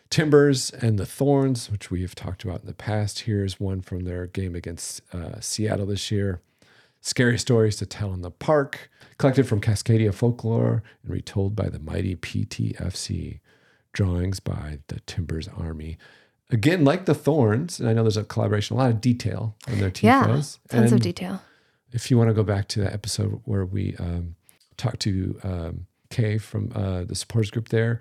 Timbers 0.09 0.71
and 0.71 0.97
the 0.97 1.05
Thorns, 1.05 1.69
which 1.69 1.91
we 1.91 2.01
have 2.01 2.15
talked 2.15 2.43
about 2.43 2.61
in 2.61 2.67
the 2.67 2.73
past. 2.73 3.21
Here's 3.21 3.59
one 3.59 3.81
from 3.81 4.03
their 4.03 4.27
game 4.27 4.55
against 4.55 5.01
uh, 5.13 5.39
Seattle 5.39 5.85
this 5.87 6.11
year. 6.11 6.41
Scary 7.01 7.37
stories 7.37 7.75
to 7.77 7.85
tell 7.85 8.13
in 8.13 8.21
the 8.21 8.31
park, 8.31 8.89
collected 9.17 9.47
from 9.47 9.61
Cascadia 9.61 10.13
Folklore 10.13 10.83
and 11.03 11.11
retold 11.11 11.55
by 11.55 11.69
the 11.69 11.79
mighty 11.79 12.15
PTFC. 12.15 13.39
Drawings 13.93 14.39
by 14.39 14.79
the 14.87 14.99
Timbers 15.01 15.47
Army. 15.47 15.97
Again, 16.49 16.85
like 16.85 17.05
the 17.05 17.15
Thorns, 17.15 17.79
and 17.79 17.89
I 17.89 17.93
know 17.93 18.03
there's 18.03 18.15
a 18.17 18.23
collaboration, 18.23 18.75
a 18.75 18.79
lot 18.79 18.91
of 18.91 19.01
detail 19.01 19.55
on 19.67 19.79
their 19.79 19.89
tifos. 19.89 20.03
Yeah, 20.71 20.79
tons 20.79 20.91
of 20.91 21.01
detail. 21.01 21.41
if 21.91 22.11
you 22.11 22.17
want 22.17 22.29
to 22.29 22.33
go 22.33 22.43
back 22.43 22.67
to 22.69 22.81
that 22.81 22.93
episode 22.93 23.41
where 23.45 23.65
we 23.65 23.95
um, 23.99 24.35
talked 24.77 24.99
to 25.01 25.39
um, 25.43 25.87
Kay 26.09 26.37
from 26.37 26.71
uh, 26.75 27.03
the 27.03 27.15
supporters 27.15 27.51
group 27.51 27.69
there, 27.69 27.99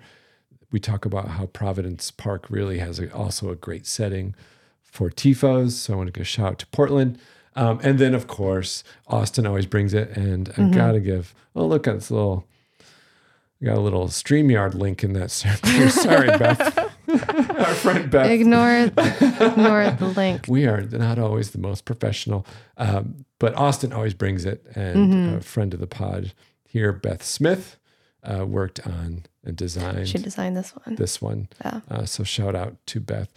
we 0.71 0.79
talk 0.79 1.05
about 1.05 1.29
how 1.29 1.45
Providence 1.47 2.11
Park 2.11 2.45
really 2.49 2.79
has 2.79 2.99
a, 2.99 3.13
also 3.13 3.49
a 3.51 3.55
great 3.55 3.85
setting 3.85 4.35
for 4.83 5.09
tifos. 5.09 5.71
So 5.71 5.93
I 5.93 5.95
want 5.97 6.07
to 6.07 6.11
give 6.13 6.21
a 6.21 6.25
shout 6.25 6.47
out 6.47 6.59
to 6.59 6.67
Portland. 6.67 7.19
Um, 7.55 7.79
and 7.83 7.97
then, 7.99 8.13
of 8.13 8.27
course, 8.27 8.83
Austin 9.07 9.47
always 9.47 9.65
brings 9.65 9.93
it. 9.93 10.09
And 10.15 10.51
I 10.57 10.69
got 10.69 10.91
to 10.91 10.99
give, 10.99 11.33
oh, 11.55 11.65
look 11.65 11.87
at 11.87 11.95
this 11.95 12.11
little 12.11 12.45
We 13.59 13.65
got 13.65 13.77
a 13.77 13.81
little 13.81 14.07
StreamYard 14.09 14.75
link 14.75 15.03
in 15.03 15.13
that. 15.13 15.31
Sorry, 15.91 16.27
Beth. 16.37 16.77
Our 17.09 17.73
friend 17.73 18.11
Beth. 18.11 18.29
Ignore 18.29 18.91
ignore 18.97 19.89
the 19.91 20.07
link. 20.15 20.45
We 20.47 20.67
are 20.67 20.81
not 20.81 21.17
always 21.17 21.51
the 21.51 21.57
most 21.57 21.85
professional, 21.85 22.45
um, 22.77 23.25
but 23.39 23.55
Austin 23.55 23.93
always 23.93 24.13
brings 24.13 24.45
it. 24.45 24.63
And 24.75 25.13
Mm-hmm. 25.13 25.35
a 25.37 25.41
friend 25.41 25.73
of 25.73 25.79
the 25.79 25.87
pod 25.87 26.33
here, 26.67 26.91
Beth 26.91 27.23
Smith, 27.23 27.77
uh, 28.29 28.45
worked 28.45 28.85
on 28.85 29.25
and 29.43 29.55
designed 29.55 30.07
She 30.09 30.17
designed 30.17 30.57
this 30.57 30.71
one. 30.71 30.95
this 30.95 31.21
one. 31.21 31.47
Yeah. 31.63 31.81
Uh, 31.89 32.05
so 32.05 32.23
shout 32.23 32.55
out 32.55 32.75
to 32.87 32.99
Beth. 32.99 33.31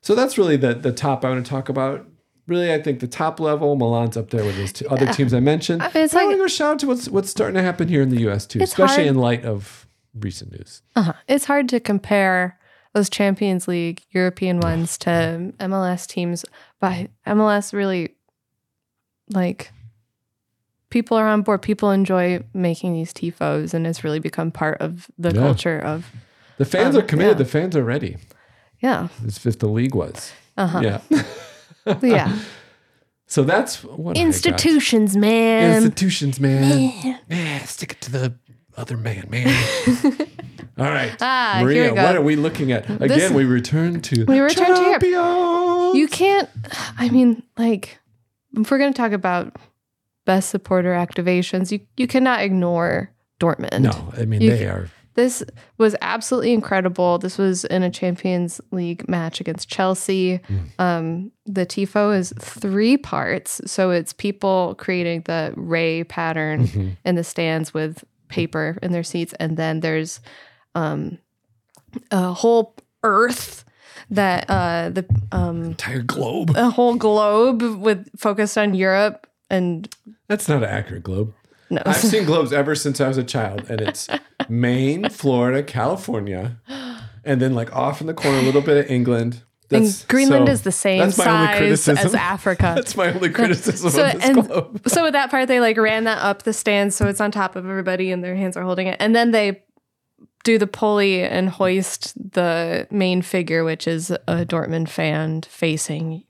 So 0.00 0.14
that's 0.14 0.38
really 0.38 0.56
the 0.56 0.74
the 0.74 0.92
top 0.92 1.24
I 1.24 1.30
want 1.30 1.44
to 1.44 1.50
talk 1.50 1.68
about. 1.68 2.06
Really, 2.46 2.72
I 2.72 2.82
think 2.82 2.98
the 3.00 3.06
top 3.06 3.38
level, 3.38 3.76
Milan's 3.76 4.16
up 4.16 4.30
there 4.30 4.44
with 4.44 4.56
those 4.56 4.72
two 4.72 4.88
other 4.88 5.06
teams 5.12 5.32
I 5.32 5.38
mentioned. 5.40 5.82
I 5.82 5.86
mean, 5.94 6.04
it's 6.04 6.14
I 6.14 6.18
like- 6.20 6.26
want 6.28 6.38
to 6.38 6.42
go 6.44 6.48
shout 6.48 6.72
out 6.72 6.78
to 6.80 6.86
what's 6.88 7.08
what's 7.08 7.30
starting 7.30 7.54
to 7.54 7.62
happen 7.62 7.86
here 7.88 8.02
in 8.02 8.08
the 8.08 8.20
U.S. 8.22 8.46
too, 8.46 8.60
especially 8.62 9.04
hard. 9.04 9.06
in 9.08 9.14
light 9.16 9.44
of 9.44 9.86
recent 10.18 10.52
news. 10.52 10.82
Uh-huh. 10.96 11.12
It's 11.28 11.44
hard 11.44 11.68
to 11.68 11.78
compare 11.78 12.58
those 12.92 13.08
Champions 13.08 13.68
League 13.68 14.02
European 14.10 14.58
ones 14.58 14.98
to 14.98 15.52
MLS 15.60 16.06
teams, 16.08 16.44
but 16.80 17.08
MLS 17.26 17.72
really 17.72 18.16
like 19.28 19.70
people 20.90 21.16
are 21.16 21.26
on 21.28 21.42
board. 21.42 21.62
People 21.62 21.90
enjoy 21.90 22.42
making 22.54 22.92
these 22.92 23.12
tifos, 23.12 23.72
and 23.74 23.86
it's 23.86 24.04
really 24.04 24.18
become 24.20 24.50
part 24.50 24.80
of 24.80 25.08
the 25.18 25.30
Yeah. 25.30 25.40
culture 25.40 25.78
of 25.78 26.10
The 26.58 26.64
fans 26.66 26.94
Um, 26.94 27.02
are 27.02 27.06
committed. 27.06 27.32
yeah. 27.38 27.44
The 27.44 27.50
fans 27.50 27.74
are 27.76 27.84
ready. 27.84 28.16
yeah, 28.80 29.08
As 29.26 29.44
if 29.46 29.58
the 29.58 29.68
league 29.68 29.94
was. 29.94 30.32
uh-huh. 30.56 30.80
Yeah. 30.82 31.00
yeah. 32.02 32.32
So 33.26 33.44
that's 33.44 33.84
what 33.84 34.16
Institutions, 34.16 35.16
man. 35.16 35.76
Institutions, 35.76 36.40
man. 36.40 37.16
Man, 37.28 37.64
stick 37.64 37.92
it 37.92 38.00
to 38.00 38.10
the 38.10 38.34
other 38.76 38.96
man, 38.96 39.28
man. 39.30 39.46
All 40.76 40.90
right. 40.90 41.12
Ah, 41.20 41.60
Maria, 41.62 41.94
what 41.94 42.16
are 42.16 42.22
we 42.22 42.34
looking 42.34 42.72
at? 42.72 42.90
Again, 42.90 43.06
This- 43.08 43.30
we 43.30 43.44
return 43.44 44.00
to 44.00 44.24
We 44.24 44.40
return 44.40 44.74
to 44.74 44.82
Europe. 44.82 45.94
You 45.96 46.08
can't. 46.08 46.48
I 46.98 47.08
mean, 47.10 47.44
like, 47.56 47.98
if 48.56 48.68
we're 48.68 48.78
going 48.78 48.92
to 48.92 48.96
talk 48.96 49.12
about 49.12 49.54
best 50.32 50.46
supporter 50.50 50.92
activations, 51.06 51.72
you 51.72 51.80
you 52.00 52.06
cannot 52.06 52.38
ignore 52.48 53.10
Dortmund. 53.40 53.80
No, 53.80 53.96
I 54.20 54.24
mean 54.30 54.40
You 54.42 54.50
they 54.56 54.66
are 54.66 54.84
This 55.14 55.42
was 55.78 55.92
absolutely 56.00 56.52
incredible. 56.52 57.18
This 57.18 57.36
was 57.38 57.64
in 57.64 57.82
a 57.82 57.90
Champions 57.90 58.60
League 58.70 59.02
match 59.08 59.40
against 59.40 59.68
Chelsea. 59.68 60.40
Um, 60.78 61.32
the 61.56 61.66
TIFO 61.66 62.04
is 62.20 62.32
three 62.38 62.96
parts. 62.96 63.60
So 63.66 63.90
it's 63.98 64.12
people 64.12 64.74
creating 64.78 65.22
the 65.24 65.52
ray 65.56 66.04
pattern 66.04 66.58
Mhm. 66.66 66.96
in 67.04 67.14
the 67.16 67.24
stands 67.24 67.74
with 67.74 68.04
paper 68.28 68.78
in 68.82 68.92
their 68.92 69.02
seats. 69.12 69.34
And 69.40 69.56
then 69.56 69.80
there's 69.80 70.20
um, 70.74 71.18
a 72.12 72.32
whole 72.32 72.74
earth 73.02 73.64
that 74.10 74.44
uh, 74.48 74.90
the 74.94 75.04
um, 75.32 75.64
entire 75.74 76.02
globe. 76.02 76.48
a 76.56 76.70
whole 76.70 76.94
globe 76.96 77.62
with 77.86 78.00
focused 78.16 78.56
on 78.58 78.74
Europe 78.74 79.26
and 79.50 79.92
That's 80.28 80.48
not 80.48 80.58
an 80.62 80.68
accurate 80.68 81.02
globe. 81.02 81.34
no. 81.70 81.82
I've 81.84 81.96
seen 81.96 82.24
globes 82.24 82.52
ever 82.52 82.74
since 82.74 83.00
I 83.00 83.08
was 83.08 83.18
a 83.18 83.24
child, 83.24 83.64
and 83.68 83.80
it's 83.80 84.08
Maine, 84.48 85.08
Florida, 85.10 85.62
California, 85.62 86.58
and 87.24 87.40
then 87.42 87.54
like 87.54 87.74
off 87.74 88.00
in 88.00 88.06
the 88.06 88.14
corner 88.14 88.38
a 88.38 88.42
little 88.42 88.62
bit 88.62 88.76
of 88.84 88.90
England. 88.90 89.42
and 89.70 90.04
Greenland 90.08 90.48
so 90.48 90.52
is 90.52 90.62
the 90.62 90.72
same 90.72 90.98
that's 91.00 91.16
my 91.18 91.26
only 91.28 91.46
size 91.46 91.58
criticism. 91.58 92.06
as 92.06 92.14
Africa. 92.34 92.72
That's 92.74 92.96
my 92.96 93.12
only 93.12 93.30
criticism 93.30 93.90
So 93.90 94.04
of 94.06 94.12
this 94.14 94.24
and 94.24 94.46
globe. 94.46 94.82
so 94.88 95.04
with 95.04 95.12
that 95.12 95.30
part, 95.30 95.46
they 95.48 95.60
like 95.60 95.76
ran 95.76 96.04
that 96.04 96.18
up 96.22 96.42
the 96.44 96.52
stands, 96.52 96.96
so 96.96 97.06
it's 97.06 97.20
on 97.20 97.30
top 97.30 97.54
of 97.56 97.66
everybody, 97.68 98.10
and 98.10 98.24
their 98.24 98.34
hands 98.36 98.56
are 98.56 98.62
holding 98.64 98.86
it, 98.86 98.96
and 99.00 99.14
then 99.14 99.30
they 99.32 99.62
do 100.42 100.56
the 100.58 100.66
pulley 100.66 101.22
and 101.22 101.50
hoist 101.50 102.14
the 102.32 102.86
main 102.90 103.20
figure, 103.20 103.62
which 103.62 103.86
is 103.86 104.10
a 104.10 104.44
Dortmund 104.46 104.88
fan 104.88 105.42
facing, 105.42 106.24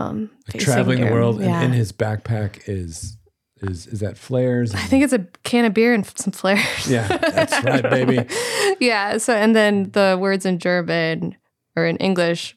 um, 0.00 0.30
Traveling 0.58 1.00
the 1.04 1.10
world, 1.12 1.40
Yeah. 1.40 1.60
and 1.60 1.66
in 1.66 1.72
his 1.72 1.92
backpack 1.92 2.62
is 2.68 3.16
is 3.62 3.86
is 3.86 4.00
that 4.00 4.16
flares? 4.16 4.74
I 4.74 4.78
think 4.80 5.04
it's 5.04 5.12
a 5.12 5.26
can 5.42 5.64
of 5.66 5.74
beer 5.74 5.92
and 5.92 6.06
some 6.18 6.32
flares. 6.32 6.88
yeah, 6.88 7.06
that's 7.08 7.62
right, 7.64 7.82
baby. 7.82 8.26
yeah. 8.80 9.18
So, 9.18 9.34
and 9.34 9.54
then 9.54 9.90
the 9.92 10.16
words 10.20 10.46
in 10.46 10.58
German 10.58 11.36
or 11.76 11.84
in 11.84 11.96
English, 11.98 12.56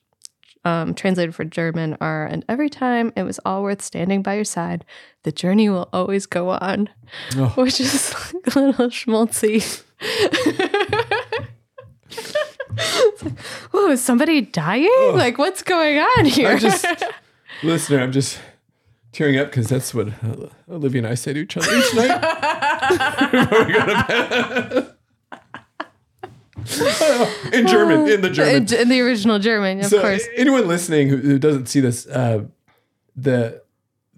um, 0.63 0.93
translated 0.93 1.35
for 1.35 1.43
German, 1.43 1.97
are 1.99 2.25
and 2.25 2.45
every 2.47 2.69
time 2.69 3.11
it 3.17 3.23
was 3.23 3.37
all 3.45 3.63
worth 3.63 3.81
standing 3.81 4.21
by 4.21 4.35
your 4.35 4.45
side, 4.45 4.85
the 5.23 5.31
journey 5.33 5.67
will 5.69 5.89
always 5.91 6.25
go 6.25 6.49
on, 6.51 6.87
Oh. 7.35 7.47
which 7.55 7.81
is 7.81 8.15
like 8.33 8.55
a 8.55 8.59
little 8.59 8.87
schmaltzy. 8.87 9.83
oh, 13.73 13.91
is 13.91 14.01
somebody 14.03 14.41
dying? 14.41 14.89
Like, 15.13 15.37
what's 15.37 15.63
going 15.63 15.99
on 15.99 16.25
here? 16.25 16.49
I'm 16.49 16.59
just 16.59 16.85
listener. 17.63 17.99
I'm 17.99 18.11
just 18.11 18.39
tearing 19.11 19.37
up 19.37 19.47
because 19.47 19.67
that's 19.67 19.93
what 19.93 20.07
uh, 20.09 20.47
Olivia 20.69 20.99
and 20.99 21.07
I 21.07 21.15
say 21.15 21.33
to 21.33 21.39
each 21.39 21.55
other 21.57 21.67
each 21.75 21.93
night 21.93 22.21
before 23.31 23.65
we 23.65 23.73
go 23.73 23.85
to 23.85 24.05
bed. 24.07 24.89
in 27.53 27.67
German, 27.67 28.07
in 28.09 28.21
the 28.21 28.29
German. 28.29 28.55
in, 28.73 28.73
in 28.73 28.89
the 28.89 29.01
original 29.01 29.39
German, 29.39 29.79
of 29.81 29.87
so 29.87 29.99
course. 30.01 30.25
anyone 30.35 30.67
listening 30.67 31.09
who, 31.09 31.17
who 31.17 31.37
doesn't 31.39 31.65
see 31.67 31.79
this, 31.79 32.07
uh, 32.07 32.45
the 33.15 33.61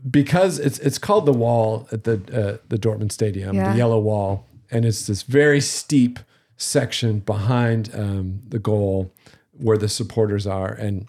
because 0.10 0.60
it's 0.60 0.78
it's 0.80 0.98
called 1.00 1.26
the 1.26 1.34
wall 1.34 1.88
at 1.92 2.04
the 2.04 2.14
uh, 2.32 2.58
the 2.68 2.78
Dortmund 2.78 3.12
Stadium, 3.12 3.56
Yeah. 3.56 3.72
the 3.72 3.78
yellow 3.78 4.00
wall, 4.00 4.46
and 4.70 4.86
it's 4.86 5.08
this 5.08 5.24
very 5.24 5.60
steep 5.62 6.20
section 6.58 7.20
behind 7.20 7.90
um, 7.96 8.42
the 8.48 8.60
goal 8.60 9.12
where 9.58 9.78
the 9.78 9.90
supporters 9.90 10.46
are, 10.46 10.72
and 10.74 11.08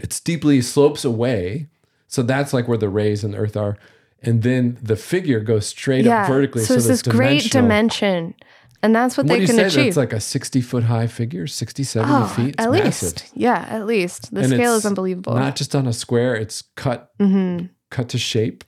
it 0.00 0.12
steeply 0.12 0.60
slopes 0.62 1.04
away. 1.04 1.68
So 2.06 2.22
that's 2.22 2.52
like 2.52 2.66
where 2.68 2.78
the 2.78 2.88
rays 2.88 3.22
and 3.24 3.34
the 3.34 3.38
earth 3.38 3.56
are, 3.56 3.76
and 4.22 4.42
then 4.42 4.78
the 4.82 4.96
figure 4.96 5.40
goes 5.40 5.66
straight 5.66 6.06
up 6.06 6.28
vertically. 6.28 6.64
So, 6.64 6.74
it's 6.74 6.86
this 6.86 7.02
great 7.02 7.50
dimension. 7.50 8.34
And 8.82 8.94
that's 8.94 9.16
what, 9.16 9.26
What 9.26 9.32
do 9.32 9.34
they 9.34 9.40
you 9.42 9.46
can 9.48 9.56
say? 9.56 9.66
achieve. 9.66 9.86
It's 9.88 9.96
like 9.96 10.12
a 10.12 10.20
sixty 10.20 10.60
foot 10.60 10.84
high 10.84 11.08
figure, 11.08 11.46
60, 11.48 11.82
70 11.82 12.12
Oh, 12.14 12.26
feet. 12.28 12.48
It's 12.54 12.64
at 12.64 12.70
massive. 12.70 13.12
least. 13.14 13.32
Yeah, 13.34 13.66
at 13.68 13.86
least. 13.86 14.32
The 14.32 14.40
And 14.42 14.50
scale 14.50 14.74
is 14.76 14.86
unbelievable. 14.86 15.34
Not 15.34 15.56
just 15.56 15.74
on 15.74 15.86
a 15.88 15.92
square; 15.92 16.34
it's 16.36 16.62
cut 16.76 17.10
hmm 17.18 17.58
cut 17.90 18.08
to 18.10 18.18
shape. 18.18 18.64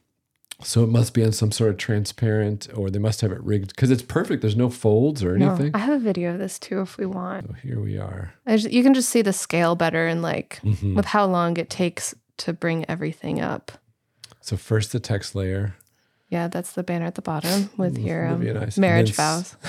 So 0.63 0.83
it 0.85 0.89
must 0.89 1.15
be 1.15 1.25
on 1.25 1.33
some 1.33 1.51
sort 1.53 1.71
of 1.71 1.77
transparent, 1.79 2.69
or 2.75 2.91
they 2.91 2.99
must 2.99 3.21
have 3.23 3.33
it 3.33 3.43
rigged 3.43 3.69
because 3.69 3.91
it's 3.91 4.03
perfect. 4.03 4.43
There's 4.43 4.57
no 4.57 4.69
folds 4.71 5.25
or 5.25 5.37
No, 5.39 5.49
anything. 5.51 5.71
I 5.75 5.79
have 5.79 5.95
a 5.95 5.99
video 5.99 6.33
of 6.35 6.39
this 6.39 6.59
too 6.59 6.81
if 6.83 6.99
we 6.99 7.07
want. 7.07 7.47
So 7.49 7.53
here 7.55 7.81
we 7.81 7.99
are. 7.99 8.35
I 8.47 8.57
just, 8.57 8.73
you 8.73 8.83
can 8.83 8.95
just 8.95 9.09
see 9.09 9.23
the 9.23 9.33
scale 9.33 9.75
better 9.75 10.07
and 10.07 10.23
like 10.23 10.61
Mhm. 10.63 10.95
with 10.95 11.07
how 11.07 11.25
long 11.27 11.57
it 11.57 11.71
takes 11.71 12.15
to 12.39 12.53
bring 12.53 12.85
everything 12.89 13.41
up. 13.41 13.73
So 14.41 14.57
first 14.57 14.93
the 14.93 15.01
text 15.01 15.35
layer. 15.35 15.75
Yeah, 16.29 16.49
that's 16.49 16.73
the 16.73 16.83
banner 16.83 17.07
at 17.07 17.17
the 17.17 17.23
bottom 17.23 17.71
with 17.77 17.99
your 17.99 18.27
um, 18.27 18.35
Olivia 18.35 18.51
and 18.51 18.59
I- 18.61 18.63
and 18.65 18.79
marriage 18.79 19.13
vows. 19.15 19.57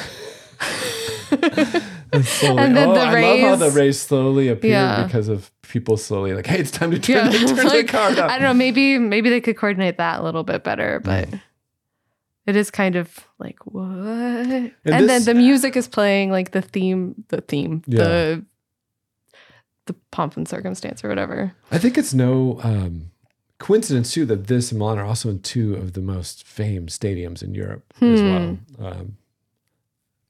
And, 2.13 2.25
slowly, 2.25 2.63
And 2.63 2.75
then 2.75 2.89
oh, 2.89 2.94
the 2.94 3.00
I 3.01 3.22
love 3.22 3.39
how 3.39 3.56
the 3.56 3.65
rays- 3.68 3.75
rays 3.75 4.01
slowly 4.01 4.48
appear 4.50 4.72
Yeah. 4.72 5.03
because 5.06 5.27
of 5.30 5.50
people 5.62 5.96
slowly 5.98 6.34
like, 6.34 6.46
hey, 6.48 6.60
it's 6.60 6.72
time 6.72 6.91
to 6.91 7.00
turn, 7.00 7.32
Yeah, 7.32 7.32
the, 7.32 7.38
turn 7.56 7.68
like, 7.68 7.86
the 7.88 7.91
card 7.91 8.20
up. 8.20 8.30
I 8.30 8.34
don't 8.38 8.44
know. 8.44 8.53
Maybe 8.53 8.98
maybe 8.98 9.30
they 9.30 9.39
could 9.41 9.56
coordinate 9.58 9.98
that 9.98 10.20
a 10.20 10.24
little 10.24 10.44
bit 10.44 10.63
better, 10.63 11.00
but 11.03 11.30
it 12.46 12.56
is 12.56 12.70
kind 12.72 12.96
of 12.96 13.18
like 13.39 13.65
what? 13.65 13.86
And, 13.86 14.72
then 14.86 15.08
this- 15.08 15.25
the 15.25 15.34
music 15.34 15.75
is 15.77 15.88
playing 15.88 16.32
like 16.32 16.51
the 16.51 16.62
theme, 16.62 17.24
the 17.30 17.41
theme, 17.41 17.84
Yeah. 17.88 18.03
the 18.03 18.46
the 19.88 19.94
pomp 20.12 20.38
and 20.38 20.48
circumstance 20.48 21.03
or 21.03 21.10
whatever. 21.10 21.53
I 21.72 21.77
think 21.80 21.98
it's 21.98 22.13
no 22.13 22.60
um, 22.63 23.12
coincidence 23.58 24.13
too 24.13 24.25
that 24.25 24.48
this 24.48 24.72
and 24.72 24.80
Milan 24.80 25.00
are 25.00 25.06
also 25.06 25.30
in 25.30 25.39
two 25.39 25.75
of 25.75 25.94
the 25.94 26.01
most 26.01 26.46
famed 26.46 26.89
stadiums 26.89 27.41
in 27.41 27.56
Europe 27.56 27.84
as 28.01 28.20
Hmm. 28.20 28.25
well. 28.27 28.58
Um, 28.91 29.18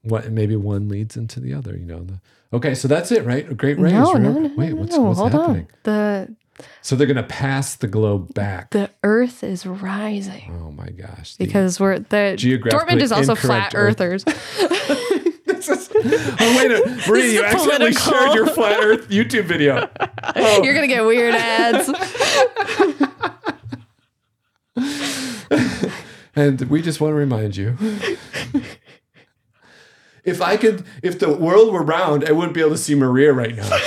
what 0.02 0.30
maybe 0.30 0.56
one 0.56 0.88
leads 0.88 1.16
into 1.16 1.40
the 1.40 1.54
other, 1.54 1.76
you 1.76 1.86
know. 1.86 2.04
The, 2.04 2.20
okay, 2.52 2.74
so 2.74 2.88
that's 2.88 3.10
it, 3.12 3.24
right? 3.24 3.48
A 3.50 3.54
great 3.54 3.78
raise. 3.78 3.92
no, 3.92 4.12
no, 4.12 4.32
no, 4.32 4.50
Wait, 4.56 4.70
no, 4.70 4.76
what's, 4.76 4.92
no, 4.96 5.02
what's 5.02 5.18
hold 5.20 5.32
happening? 5.32 5.62
on. 5.62 5.68
The 5.84 6.36
So 6.82 6.96
they're 6.96 7.06
gonna 7.06 7.22
pass 7.22 7.76
the 7.76 7.86
globe 7.86 8.34
back. 8.34 8.70
the 8.70 8.90
Earth 9.02 9.42
is 9.44 9.64
rising 9.66 10.52
oh 10.62 10.70
my 10.72 10.88
gosh! 10.90 11.36
the- 11.36 11.46
because 11.46 11.80
we're 11.80 11.98
the 12.00 12.34
Geographically 12.36 12.96
Dortmund 12.96 13.02
is 13.02 13.12
also 13.12 13.34
flat 13.34 13.72
Earth. 13.74 14.00
earthers. 14.00 14.24
This 15.62 15.68
is- 15.68 15.90
oh 15.94 16.56
wait, 16.58 16.72
a, 16.72 17.08
Maria, 17.08 17.32
you 17.32 17.44
accidentally 17.44 17.92
political. 17.92 18.12
shared 18.12 18.34
your 18.34 18.46
flat 18.48 18.80
Earth 18.82 19.08
YouTube 19.08 19.44
video. 19.44 19.88
Oh. 20.34 20.60
You're 20.64 20.74
gonna 20.74 20.88
get 20.88 21.04
weird 21.04 21.34
ads. 21.36 21.88
And 26.34 26.62
we 26.62 26.80
just 26.80 26.98
want 26.98 27.10
to 27.12 27.14
remind 27.14 27.58
you. 27.58 27.76
If 30.24 30.40
I 30.40 30.56
could, 30.56 30.84
if 31.02 31.18
the 31.18 31.32
world 31.32 31.72
were 31.72 31.82
round, 31.82 32.24
I 32.28 32.32
wouldn't 32.32 32.54
be 32.54 32.60
able 32.60 32.70
to 32.72 32.78
see 32.78 32.94
Maria 32.94 33.32
right 33.32 33.54
now. 33.56 33.68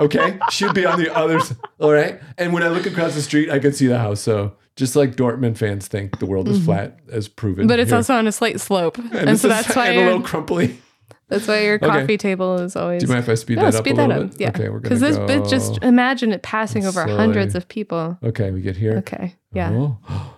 Okay? 0.00 0.40
She'd 0.50 0.74
be 0.74 0.84
on 0.84 0.98
the 0.98 1.14
other 1.14 1.38
side. 1.38 1.56
All 1.78 1.92
right? 1.92 2.20
And 2.36 2.52
when 2.52 2.64
I 2.64 2.68
look 2.68 2.84
across 2.84 3.14
the 3.14 3.22
street, 3.22 3.48
I 3.48 3.60
could 3.60 3.76
see 3.76 3.86
the 3.86 3.96
house. 3.98 4.20
So 4.20 4.54
Just 4.74 4.96
like 4.96 5.14
Dortmund 5.14 5.56
fans 5.56 5.86
think 5.86 6.18
the 6.18 6.26
world 6.26 6.48
is 6.48 6.62
flat, 6.64 6.98
as 7.12 7.28
proven. 7.28 7.60
Mm-hmm. 7.62 7.68
But 7.68 7.78
it's 7.78 7.90
here. 7.90 7.98
also 7.98 8.14
on 8.16 8.26
a 8.26 8.32
slight 8.32 8.60
slope, 8.60 8.98
and, 9.12 9.14
and, 9.14 9.38
so 9.38 9.46
that's 9.46 9.74
why 9.76 9.90
and 9.90 10.00
a 10.00 10.04
little 10.04 10.20
crumply. 10.22 10.80
that's 11.28 11.46
why 11.46 11.60
your 11.62 11.76
Okay. 11.76 11.86
coffee 11.86 12.18
table 12.18 12.58
is 12.58 12.74
always. 12.74 13.02
Do 13.02 13.06
you 13.06 13.12
mind 13.12 13.22
if 13.22 13.28
I 13.30 13.34
speed 13.36 13.58
no, 13.58 13.62
that 13.70 13.74
up 13.76 13.84
speed 13.84 13.92
a 13.92 13.96
that 13.98 14.10
up. 14.10 14.30
bit? 14.32 14.40
Yeah, 14.40 14.48
Okay, 14.48 14.64
we're 14.68 14.80
gonna 14.80 14.82
because 14.82 15.00
this 15.00 15.16
go. 15.16 15.26
bit 15.28 15.46
just 15.48 15.80
imagine 15.84 16.32
it 16.32 16.42
passing 16.42 16.84
over 16.86 17.06
hundreds 17.06 17.54
of 17.54 17.68
people. 17.68 18.18
Okay, 18.24 18.50
we 18.50 18.62
get 18.62 18.76
here. 18.76 18.96
Okay, 18.96 19.36
yeah, 19.52 19.70
Oh. 19.70 19.98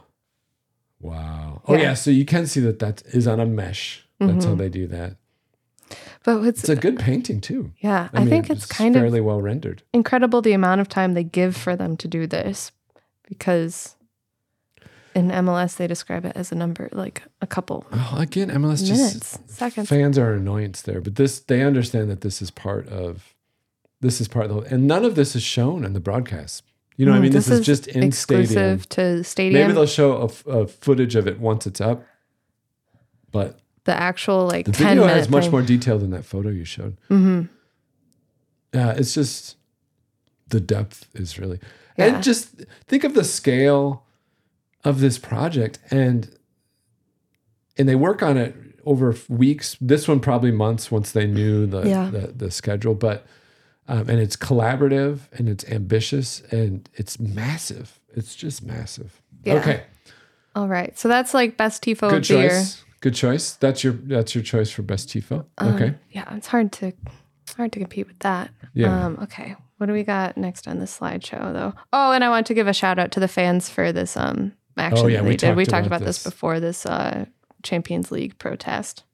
wow. 1.00 1.62
Oh 1.66 1.74
Yeah. 1.74 1.80
yeah. 1.82 1.94
So 1.94 2.10
you 2.10 2.26
can 2.26 2.46
see 2.46 2.60
that 2.60 2.78
that 2.80 3.02
is 3.06 3.26
on 3.26 3.40
a 3.40 3.46
mesh. 3.46 4.05
That's 4.18 4.44
how 4.44 4.54
Mhm. 4.54 4.58
they 4.58 4.68
do 4.68 4.86
that. 4.88 5.16
but 6.24 6.40
what's 6.40 6.60
It's 6.60 6.68
a 6.68 6.74
good 6.76 6.98
painting 6.98 7.40
too. 7.40 7.72
yeah, 7.78 8.08
I, 8.12 8.20
mean, 8.20 8.28
think 8.28 8.50
it's 8.50 8.66
kind 8.66 8.96
of 8.96 9.00
fairly 9.02 9.20
well 9.20 9.40
rendered. 9.40 9.82
incredible 9.92 10.42
the 10.42 10.52
amount 10.52 10.80
of 10.80 10.88
time 10.88 11.14
they 11.14 11.22
give 11.22 11.56
for 11.56 11.76
them 11.76 11.96
to 11.98 12.08
do 12.08 12.26
this 12.26 12.72
because 13.28 13.94
in 15.14 15.30
MLS 15.30 15.76
they 15.76 15.86
describe 15.86 16.24
it 16.24 16.32
as 16.34 16.50
a 16.50 16.54
number 16.56 16.88
like 16.92 17.22
a 17.40 17.46
couple 17.46 17.86
Oh, 17.92 18.16
again, 18.18 18.50
MLS 18.50 18.82
just 18.82 19.00
minutes, 19.00 19.38
seconds. 19.46 19.88
fans 19.88 20.18
are 20.18 20.32
an 20.32 20.40
annoyance 20.40 20.82
there, 20.82 21.00
but 21.00 21.14
this 21.14 21.38
they 21.40 21.62
understand 21.62 22.10
that 22.10 22.22
this 22.22 22.42
is 22.42 22.50
part 22.50 22.88
of 22.88 23.34
this 24.00 24.20
is 24.20 24.26
part 24.28 24.50
of 24.50 24.56
the 24.64 24.74
and 24.74 24.86
none 24.88 25.04
of 25.04 25.14
this 25.14 25.36
is 25.36 25.42
shown 25.42 25.84
in 25.84 25.92
the 25.92 26.00
broadcast. 26.00 26.64
You 26.96 27.04
know 27.06 27.12
what 27.12 27.18
I 27.18 27.20
Mm, 27.20 27.22
mean? 27.24 27.32
This, 27.32 27.48
is, 27.48 27.64
just 27.64 27.86
in 27.86 27.92
stadium. 27.92 28.08
exclusive 28.08 28.88
to 28.90 29.22
stadium. 29.22 29.60
Maybe 29.62 29.72
they'll 29.74 29.86
show 29.86 30.12
a 30.46 30.66
footage 30.66 31.14
of 31.14 31.26
it 31.28 31.38
once 31.38 31.66
it's 31.66 31.80
up, 31.80 32.02
but 33.30 33.58
the 33.86 33.94
actual 33.94 34.46
like 34.46 34.66
the 34.66 34.72
10 34.72 34.86
video 34.88 35.02
minute 35.06 35.16
has 35.16 35.28
much 35.30 35.44
thing. 35.44 35.50
more 35.52 35.62
detail 35.62 35.98
than 35.98 36.10
that 36.10 36.24
photo 36.24 36.50
you 36.50 36.64
showed. 36.64 36.96
Mm-hmm. 37.10 37.42
Yeah, 38.74 38.90
it's 38.92 39.14
just 39.14 39.56
the 40.48 40.60
depth 40.60 41.08
is 41.14 41.38
really 41.38 41.58
Yeah. 41.96 42.06
and 42.16 42.22
just 42.22 42.48
think 42.86 43.02
of 43.04 43.14
the 43.14 43.24
scale 43.24 44.04
of 44.84 45.00
this 45.00 45.18
project 45.18 45.78
and 45.90 46.28
and 47.78 47.88
they 47.88 47.94
work 47.94 48.22
on 48.22 48.36
it 48.36 48.54
over 48.84 49.14
weeks. 49.28 49.76
This 49.80 50.06
one 50.08 50.20
probably 50.20 50.50
months 50.52 50.90
once 50.90 51.12
they 51.12 51.26
knew 51.26 51.66
the 51.66 51.82
Yeah. 51.88 52.10
the, 52.10 52.28
the 52.28 52.50
schedule, 52.50 52.94
but 52.94 53.26
um, 53.88 54.08
and 54.08 54.18
it's 54.18 54.36
collaborative 54.36 55.20
and 55.32 55.48
it's 55.48 55.64
ambitious 55.68 56.42
and 56.50 56.88
it's 56.94 57.18
massive. 57.20 58.00
It's 58.14 58.34
just 58.34 58.62
massive. 58.64 59.20
Yeah. 59.44 59.54
Okay, 59.54 59.82
All 60.56 60.66
right. 60.68 60.98
So 60.98 61.06
that's 61.08 61.32
like 61.34 61.56
best 61.56 61.84
tifo 61.84 62.10
good 62.10 62.28
year. 62.28 62.48
choice. 62.48 62.82
Good 63.06 63.14
choice. 63.14 63.52
That's 63.52 63.84
your 63.84 63.92
that's 63.92 64.34
your 64.34 64.42
choice 64.42 64.68
for 64.68 64.82
best 64.82 65.08
tifo. 65.10 65.44
Um, 65.58 65.74
okay, 65.76 65.94
Yeah, 66.10 66.34
it's 66.34 66.48
hard 66.48 66.72
to 66.72 66.92
hard 67.56 67.70
to 67.74 67.78
compete 67.78 68.08
with 68.08 68.18
that. 68.18 68.50
yeah. 68.74 69.06
Um, 69.06 69.16
okay. 69.22 69.54
What 69.76 69.86
do 69.86 69.92
we 69.92 70.02
got 70.02 70.36
next 70.36 70.66
on 70.66 70.80
the 70.80 70.86
slideshow 70.86 71.52
though? 71.52 71.72
Oh, 71.92 72.10
and 72.10 72.24
I 72.24 72.30
want 72.30 72.48
to 72.48 72.54
give 72.54 72.66
a 72.66 72.72
shout 72.72 72.98
out 72.98 73.12
to 73.12 73.20
the 73.20 73.28
fans 73.28 73.68
for 73.68 73.92
this 73.92 74.16
um 74.16 74.54
action 74.76 75.04
Oh, 75.04 75.08
yeah, 75.08 75.18
that 75.18 75.22
we 75.24 75.30
they 75.30 75.36
did. 75.36 75.56
We 75.56 75.66
talked 75.66 75.86
about 75.86 76.00
this. 76.00 76.24
this. 76.24 76.32
before 76.32 76.58
this 76.58 76.84
uh 76.84 77.26
Champions 77.62 78.10
League 78.10 78.36
protest. 78.38 79.04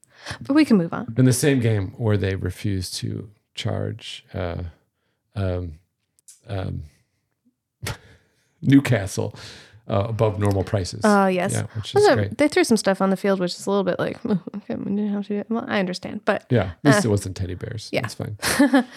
But 0.41 0.55
we 0.55 0.65
can 0.65 0.77
move 0.77 0.91
on. 0.91 1.13
in 1.15 1.25
the 1.25 1.31
same 1.33 1.59
game 1.59 1.93
where 1.97 2.17
they 2.17 2.33
refused 2.35 2.95
to 2.95 3.29
charge 3.53 4.25
uh, 4.33 4.63
um, 5.35 5.73
um, 6.47 6.81
Newcastle 8.63 9.35
uh, 9.89 10.05
above 10.07 10.39
normal 10.39 10.63
prices. 10.63 11.01
Oh 11.03 11.27
yes. 11.27 11.51
Yeah, 11.53 11.63
which 11.75 11.93
is 11.93 12.07
great. 12.13 12.37
They 12.37 12.47
threw 12.47 12.63
some 12.63 12.77
stuff 12.77 13.01
on 13.01 13.09
the 13.09 13.17
field, 13.17 13.39
which 13.39 13.53
is 13.53 13.65
a 13.65 13.69
little 13.69 13.83
bit 13.83 13.99
like, 13.99 14.17
"Oh, 14.25 14.39
okay, 14.57 14.75
we 14.75 14.85
didn't 14.85 15.11
have 15.13 15.23
to 15.27 15.33
do 15.33 15.39
it. 15.39 15.47
Well, 15.49 15.65
I 15.67 15.79
understand. 15.79 16.21
But 16.25 16.45
Yeah, 16.49 16.71
at 16.85 16.93
least 16.93 17.05
it 17.05 17.09
wasn't 17.09 17.35
teddy 17.35 17.55
bears. 17.55 17.87
Uh, 17.87 17.95
yeah. 17.97 18.01
That's 18.01 18.13
fine. 18.13 18.37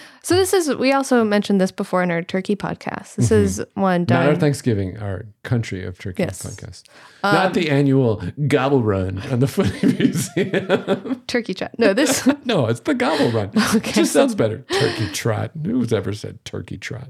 so 0.23 0.35
this 0.35 0.53
is, 0.53 0.73
we 0.75 0.93
also 0.93 1.23
mentioned 1.25 1.59
this 1.59 1.71
before 1.71 2.03
in 2.03 2.11
our 2.11 2.21
Turkey 2.21 2.55
podcast. 2.55 3.15
This 3.15 3.31
is 3.31 3.61
one 3.73 4.05
Mm-hmm. 4.05 4.13
Not 4.13 4.27
our. 4.29 4.35
Thanksgiving, 4.35 4.97
our 4.99 5.25
country 5.43 5.83
of 5.83 5.97
Turkey 5.99 6.23
Yes. 6.23 6.41
podcast. 6.43 6.83
Um, 7.23 7.33
Not 7.33 7.53
the 7.53 7.69
annual 7.69 8.21
gobble 8.47 8.81
run 8.83 9.21
on 9.31 9.39
the 9.39 9.47
footy 9.55 9.87
museum. 9.97 11.21
Turkey 11.27 11.53
trot. 11.53 11.71
No, 11.77 11.93
this, 11.93 12.27
no, 12.45 12.67
it's 12.67 12.79
the 12.81 12.93
gobble 12.93 13.31
run. 13.31 13.51
Okay, 13.75 13.89
It 13.89 13.93
just 13.95 14.13
sounds 14.13 14.35
better. 14.35 14.59
Turkey 14.71 15.11
trot. 15.11 15.51
Who's 15.65 15.91
ever 15.91 16.13
said 16.13 16.43
turkey 16.45 16.77
trot? 16.77 17.09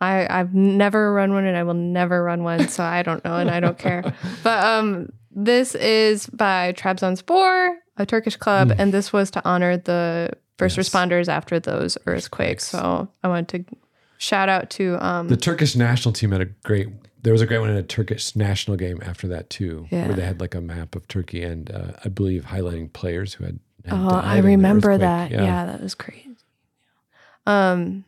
I, 0.00 0.26
I've 0.28 0.54
never 0.54 1.12
run 1.12 1.32
one 1.32 1.44
and 1.46 1.56
I 1.56 1.62
will 1.62 1.74
never 1.74 2.22
run 2.22 2.42
one, 2.42 2.68
so 2.68 2.82
I 2.84 3.02
don't 3.02 3.24
know 3.24 3.36
and 3.36 3.50
I 3.50 3.60
don't 3.60 3.78
care. 3.78 4.02
But 4.42 4.64
um, 4.64 5.08
this 5.30 5.74
is 5.74 6.26
by 6.26 6.72
Trabzonspor, 6.74 7.74
a 7.96 8.06
Turkish 8.06 8.36
club, 8.36 8.72
and 8.76 8.92
this 8.92 9.12
was 9.12 9.30
to 9.32 9.42
honor 9.48 9.76
the 9.78 10.30
first. 10.58 10.76
Yes. 10.76 10.88
responders 10.88 11.28
after 11.28 11.58
those 11.60 11.96
earthquakes. 12.06 12.64
So 12.68 13.08
I 13.24 13.28
wanted 13.28 13.68
to 13.68 13.76
shout 14.18 14.48
out 14.48 14.68
to 14.70 14.96
um, 15.04 15.28
The 15.28 15.36
Turkish 15.36 15.76
national 15.76 16.12
team 16.12 16.32
had 16.32 16.40
a 16.42 16.46
great. 16.64 16.88
There 17.22 17.32
was 17.32 17.42
a 17.42 17.46
great 17.46 17.58
one 17.58 17.70
in 17.70 17.76
a 17.76 17.82
Turkish 17.82 18.36
national 18.36 18.76
game 18.76 19.00
after 19.02 19.26
that 19.28 19.50
too, 19.50 19.88
Yeah. 19.90 20.06
where 20.06 20.16
they 20.16 20.22
had 20.24 20.40
like 20.40 20.54
a 20.54 20.60
map 20.60 20.94
of 20.94 21.08
Turkey 21.08 21.42
and 21.42 21.70
uh, 21.70 21.92
I 22.04 22.08
believe 22.08 22.44
highlighting 22.44 22.92
players 22.92 23.34
who 23.34 23.44
had. 23.44 23.58
had 23.84 23.94
Oh, 23.94 24.08
I 24.14 24.38
remember 24.38 24.96
that. 24.98 25.30
Yeah. 25.32 25.66
that 25.66 25.80
was 25.82 25.94
crazy. 25.94 26.36
Um, 27.46 28.04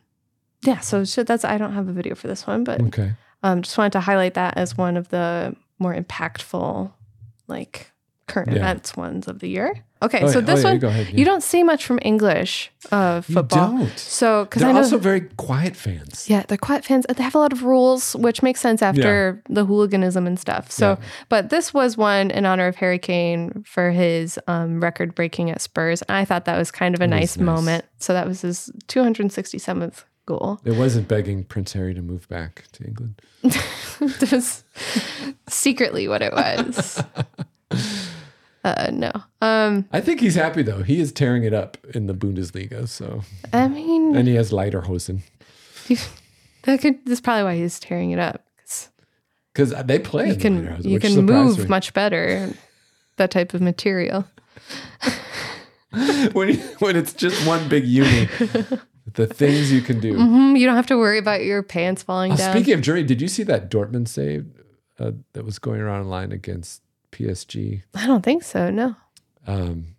yeah. 0.69 0.79
So, 0.79 1.03
so 1.03 1.23
that's 1.23 1.43
I 1.53 1.57
don't 1.57 1.73
have 1.73 1.87
a 1.87 1.93
video 1.93 2.15
for 2.15 2.27
this 2.27 2.45
one, 2.47 2.63
but 2.63 2.79
Okay. 2.89 3.09
um, 3.43 3.61
just 3.61 3.77
wanted 3.77 3.93
to 3.93 4.01
highlight 4.09 4.33
that 4.35 4.57
as 4.57 4.77
one 4.77 4.95
of 4.97 5.09
the 5.09 5.55
more 5.79 5.93
impactful, 5.95 6.91
like 7.47 7.91
current 8.27 8.49
Yeah. 8.51 8.57
events 8.61 8.95
ones 8.95 9.27
of 9.27 9.39
the 9.39 9.49
year. 9.49 9.69
Okay, 10.01 10.21
Oh, 10.23 10.27
so 10.31 10.39
yeah. 10.39 10.45
this 10.45 10.59
oh, 10.63 10.67
yeah, 10.67 10.73
one 10.73 10.81
you 10.81 10.87
ahead. 10.87 11.19
you 11.19 11.25
don't 11.25 11.43
see 11.43 11.61
much 11.71 11.81
from 11.85 11.99
English 12.11 12.71
uh, 12.91 13.19
football. 13.21 13.87
So 13.97 14.45
because 14.45 14.61
They're 14.61 14.69
I 14.69 14.73
know. 14.73 14.79
also 14.87 14.97
very 14.97 15.21
quiet 15.47 15.75
fans. 15.75 16.29
yeah, 16.29 16.43
they're 16.47 16.57
quiet 16.69 16.85
fans. 16.85 17.05
They 17.13 17.23
have 17.29 17.35
a 17.35 17.39
lot 17.45 17.51
of 17.51 17.63
rules, 17.63 18.15
which 18.15 18.39
makes 18.41 18.61
sense 18.61 18.81
after 18.81 19.41
the 19.49 19.65
hooliganism 19.65 20.25
and 20.27 20.39
stuff. 20.39 20.71
So, 20.71 20.97
but 21.27 21.49
this 21.49 21.73
was 21.73 21.97
one 21.97 22.31
in 22.31 22.45
honor 22.45 22.67
of 22.67 22.75
Harry 22.77 22.99
Kane 22.99 23.63
for 23.65 23.91
his 23.91 24.39
um, 24.47 24.79
record 24.79 25.15
breaking 25.15 25.49
at 25.51 25.59
Spurs. 25.59 26.01
And 26.03 26.15
I 26.15 26.23
thought 26.23 26.45
that 26.45 26.57
was 26.57 26.71
kind 26.71 26.95
of 26.95 27.01
a 27.01 27.07
nice, 27.07 27.35
nice. 27.35 27.43
moment. 27.45 27.83
So 27.97 28.13
that 28.13 28.25
was 28.27 28.39
his 28.41 28.71
267th 28.87 30.03
goal. 30.29 30.61
It 30.63 30.75
wasn't 30.75 31.07
begging 31.07 31.43
Prince 31.43 31.73
Harry 31.73 31.93
to 31.93 32.01
move 32.01 32.27
back 32.29 32.65
to 32.73 32.83
England. 32.85 33.21
that 33.41 34.29
was 34.31 34.63
secretly 35.47 36.07
what 36.07 36.21
it 36.21 36.31
was. 36.33 37.03
Uh, 38.61 38.89
no. 38.91 39.09
Um, 39.41 39.85
I 39.93 40.01
think 40.01 40.19
he's 40.19 40.35
happy 40.35 40.63
though. 40.63 40.83
He 40.83 40.99
is 40.99 41.13
tearing 41.13 41.45
it 41.45 41.53
up 41.53 41.77
in 41.95 42.07
the 42.07 42.13
Bundesliga. 42.13 42.89
So, 42.89 43.21
I 43.53 43.69
mean, 43.69 44.17
and 44.17 44.27
he 44.27 44.35
has 44.35 44.51
Lederhosen 44.51 45.21
that 46.63 46.81
could. 46.81 47.05
That's 47.05 47.21
probably 47.21 47.43
why 47.43 47.55
he's 47.55 47.79
tearing 47.79 48.11
it 48.11 48.19
up. 48.19 48.45
because 49.53 49.73
they 49.85 49.97
play. 49.97 50.27
You 50.27 50.33
in 50.33 50.39
can 50.39 50.83
you 50.83 50.99
can 50.99 51.25
move 51.25 51.57
me. 51.59 51.65
much 51.67 51.93
better. 51.93 52.49
That 53.15 53.31
type 53.31 53.53
of 53.53 53.61
material. 53.61 54.25
when 56.33 56.49
you, 56.49 56.55
when 56.79 56.97
it's 56.97 57.13
just 57.13 57.47
one 57.47 57.69
big 57.69 57.85
uni. 57.85 58.27
The 59.13 59.27
things 59.27 59.71
you 59.71 59.81
can 59.81 59.99
do. 59.99 60.15
hmm 60.15 60.55
You 60.55 60.65
don't 60.65 60.75
have 60.75 60.87
to 60.87 60.97
worry 60.97 61.17
about 61.17 61.43
your 61.43 61.63
pants 61.63 62.03
falling 62.03 62.31
Uh, 62.33 62.35
down. 62.37 62.53
speaking 62.55 62.73
of 62.73 62.81
jury, 62.81 63.03
did 63.03 63.21
you 63.21 63.27
see 63.27 63.43
that 63.43 63.69
Dortmund 63.71 64.07
save 64.07 64.45
uh, 64.99 65.11
that 65.33 65.45
was 65.45 65.59
going 65.59 65.79
around 65.81 66.01
online 66.01 66.31
against 66.31 66.81
PSG? 67.11 67.83
I 67.95 68.05
don't 68.07 68.23
think 68.23 68.43
so. 68.43 68.69
No. 68.69 68.95
Um, 69.47 69.95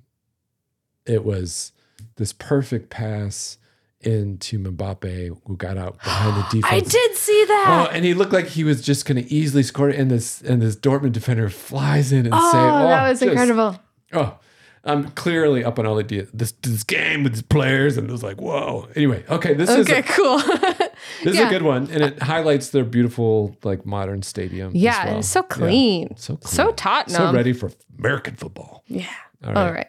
it 1.07 1.25
was 1.25 1.73
this 2.17 2.33
perfect 2.33 2.91
pass 2.91 3.57
into 4.03 4.59
Mbappe, 4.59 5.39
who 5.47 5.57
got 5.57 5.77
out 5.77 5.99
behind 6.03 6.37
the 6.37 6.43
defense. 6.61 6.73
I 6.73 6.81
did 6.81 7.17
see 7.17 7.43
Oh, 7.45 7.47
that. 7.49 7.91
and 7.93 8.05
he 8.05 8.15
looked 8.15 8.33
like 8.33 8.47
he 8.47 8.65
was 8.65 8.81
just 8.83 9.05
going 9.07 9.23
to 9.23 9.31
easily 9.33 9.63
score 9.63 9.91
it, 9.91 9.99
and 9.99 10.11
this 10.11 10.41
and 10.41 10.63
this 10.63 10.77
Dortmund 10.77 11.13
defender 11.13 11.49
flies 11.51 12.11
in 12.13 12.27
and 12.27 12.35
Oh, 12.35 12.51
saves. 12.53 12.89
that 12.89 13.09
was 13.11 13.21
just- 13.21 13.31
incredible. 13.31 13.81
Oh, 14.13 14.39
I'm 14.85 15.11
clearly 15.11 15.63
up 15.63 15.79
on 15.79 15.87
all 15.87 15.97
the 15.97 16.27
this 16.33 16.53
this 16.63 16.83
game 16.85 17.23
with 17.23 17.33
these 17.35 17.43
players, 17.43 17.97
and 17.99 18.09
it 18.09 18.13
was 18.13 18.23
like, 18.23 18.41
whoa. 18.41 18.89
Anyway, 18.97 19.25
okay, 19.29 19.53
this 19.55 19.69
is 19.69 19.89
Okay, 19.91 20.03
cool. 20.03 20.39
this 21.23 21.35
is 21.35 21.41
a 21.41 21.49
good 21.51 21.63
one, 21.63 21.89
and 21.91 22.03
it 22.03 22.23
highlights 22.23 22.71
their 22.71 22.85
beautiful 22.85 23.57
like 23.63 23.85
modern 23.85 24.23
stadium. 24.23 24.69
as 24.71 24.75
yeah, 24.75 25.05
well. 25.07 25.19
it's 25.19 25.29
so 25.29 25.41
Yeah, 25.41 25.47
clean. 25.49 26.17
so 26.17 26.37
clean. 26.37 26.51
So 26.51 26.73
Tottenham. 26.73 27.17
so 27.31 27.33
ready 27.33 27.53
for 27.53 27.71
American 27.99 28.37
football. 28.37 28.83
Yeah. 28.87 29.07
All 29.45 29.57
All 29.59 29.65
right. 29.67 29.75
right. 29.75 29.87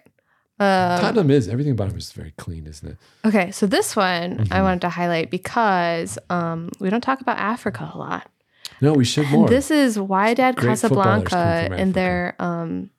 Um, 0.59 0.99
Tottenham 1.01 1.31
is 1.31 1.47
everything 1.47 1.71
about 1.71 1.89
him 1.89 1.97
is 1.97 2.11
very 2.11 2.33
clean, 2.37 2.67
isn't 2.67 2.87
it? 2.87 2.97
okay, 3.25 3.49
so 3.51 3.65
this 3.65 3.95
one 3.95 4.37
Mm-hmm. 4.39 4.53
I 4.53 4.61
wanted 4.61 4.81
to 4.81 4.89
highlight 4.89 5.31
because 5.31 6.19
um, 6.29 6.69
we 6.79 6.89
don't 6.89 7.01
talk 7.01 7.19
about 7.21 7.37
Africa 7.39 7.89
a 7.93 7.97
lot. 7.97 8.29
No, 8.81 8.93
we 8.93 9.05
should 9.05 9.27
more. 9.29 9.47
This 9.47 9.71
is 9.71 9.97
Wydad 9.97 10.57
Casablanca 10.57 11.69
and 11.71 11.93
their 11.93 12.35
um, 12.39 12.89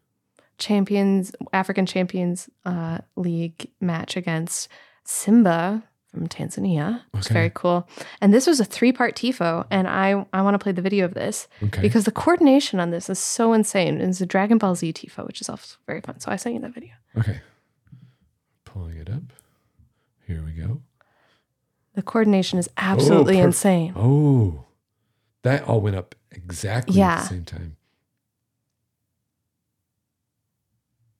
champions 0.63 1.33
African 1.53 1.87
Champions 1.87 2.49
uh, 2.65 2.99
League 3.17 3.71
match 3.81 4.17
against 4.17 4.69
Simba 5.05 5.83
from 6.11 6.29
Tanzania. 6.29 7.03
It's 7.15 7.27
Okay. 7.27 7.35
very 7.35 7.51
cool. 7.55 7.89
And 8.21 8.33
this 8.35 8.47
was 8.47 8.61
a 8.61 8.65
three 8.65 8.93
part 8.93 9.15
tifo, 9.17 9.67
and 9.71 9.89
I 9.89 10.27
I 10.33 10.43
want 10.43 10.55
to 10.55 10.59
play 10.59 10.73
the 10.73 10.83
video 10.83 11.05
of 11.05 11.15
this 11.15 11.49
okay. 11.63 11.81
because 11.83 12.05
the 12.05 12.13
coordination 12.13 12.81
on 12.81 12.91
this 12.91 13.09
is 13.11 13.19
so 13.19 13.53
insane. 13.53 14.01
It's 14.01 14.21
a 14.21 14.27
Dragon 14.27 14.59
Ball 14.59 14.75
Z 14.75 14.93
tifo, 14.93 15.27
which 15.27 15.41
is 15.41 15.49
also 15.49 15.77
very 15.87 16.01
fun. 16.01 16.21
So 16.21 16.31
I 16.31 16.37
sent 16.37 16.55
you 16.55 16.61
that 16.61 16.75
video. 16.75 16.93
okay. 17.19 17.41
Pulling 18.65 18.99
it 18.99 19.11
up. 19.11 19.23
Here 20.27 20.43
we 20.45 20.53
go. 20.53 20.81
The 21.95 22.03
coordination 22.03 22.59
is 22.59 22.69
absolutely 22.77 23.37
perf- 23.37 23.45
insane. 23.45 23.93
Oh, 23.97 24.65
That 25.43 25.65
all 25.65 25.81
went 25.81 25.97
up 25.97 26.15
exactly 26.31 26.97
yeah. 26.99 27.17
at 27.17 27.23
the 27.23 27.29
same 27.29 27.45
time. 27.45 27.77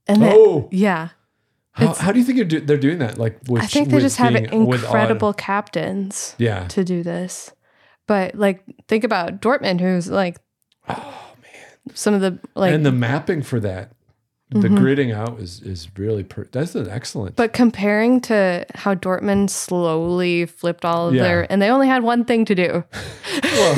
And 0.09 0.23
then, 0.23 0.33
oh, 0.35 0.69
yeah, 0.73 1.11
how, 1.73 1.95
how 1.95 2.13
do 2.13 2.19
you 2.19 2.25
think 2.25 2.37
you're 2.37 2.47
do, 2.47 2.61
they're 2.61 2.77
doing 2.77 2.99
that? 2.99 3.19
Like, 3.19 3.39
with, 3.49 3.63
I 3.63 3.67
think 3.67 3.89
they 3.89 3.95
with 3.95 4.05
just 4.05 4.17
have 4.19 4.35
incredible 4.35 5.33
captains 5.33 6.35
yeah. 6.39 6.67
to 6.69 6.85
do 6.85 7.03
this. 7.03 7.53
But 8.07 8.35
like, 8.35 8.63
think 8.89 9.05
about 9.05 9.41
Dortmund, 9.41 9.81
who's 9.81 10.11
like 10.11 10.37
Oh 10.89 11.35
man. 11.43 11.95
some 11.95 12.15
of 12.15 12.21
the 12.21 12.39
like. 12.55 12.75
and 12.75 12.85
the 12.85 12.93
mapping 12.93 13.43
for 13.43 13.61
that, 13.61 13.93
the 14.51 14.69
Mhm. 14.69 14.79
gridding 14.79 15.15
out 15.15 15.39
is 15.41 15.61
is 15.63 15.89
really 15.97 16.25
per- 16.25 16.49
that's 16.53 16.75
an 16.75 16.91
excellent. 16.91 17.37
but 17.37 17.53
comparing 17.55 18.21
to 18.23 18.67
how 18.75 18.95
Dortmund 18.95 19.49
slowly 19.49 20.45
flipped 20.45 20.85
all 20.85 21.09
of 21.09 21.15
Yeah. 21.15 21.23
their, 21.23 21.51
and 21.53 21.63
they 21.63 21.71
only 21.71 21.87
had 21.87 22.03
one 22.03 22.25
thing 22.27 22.45
to 22.47 22.55
do. 22.55 22.85
well, 23.45 23.77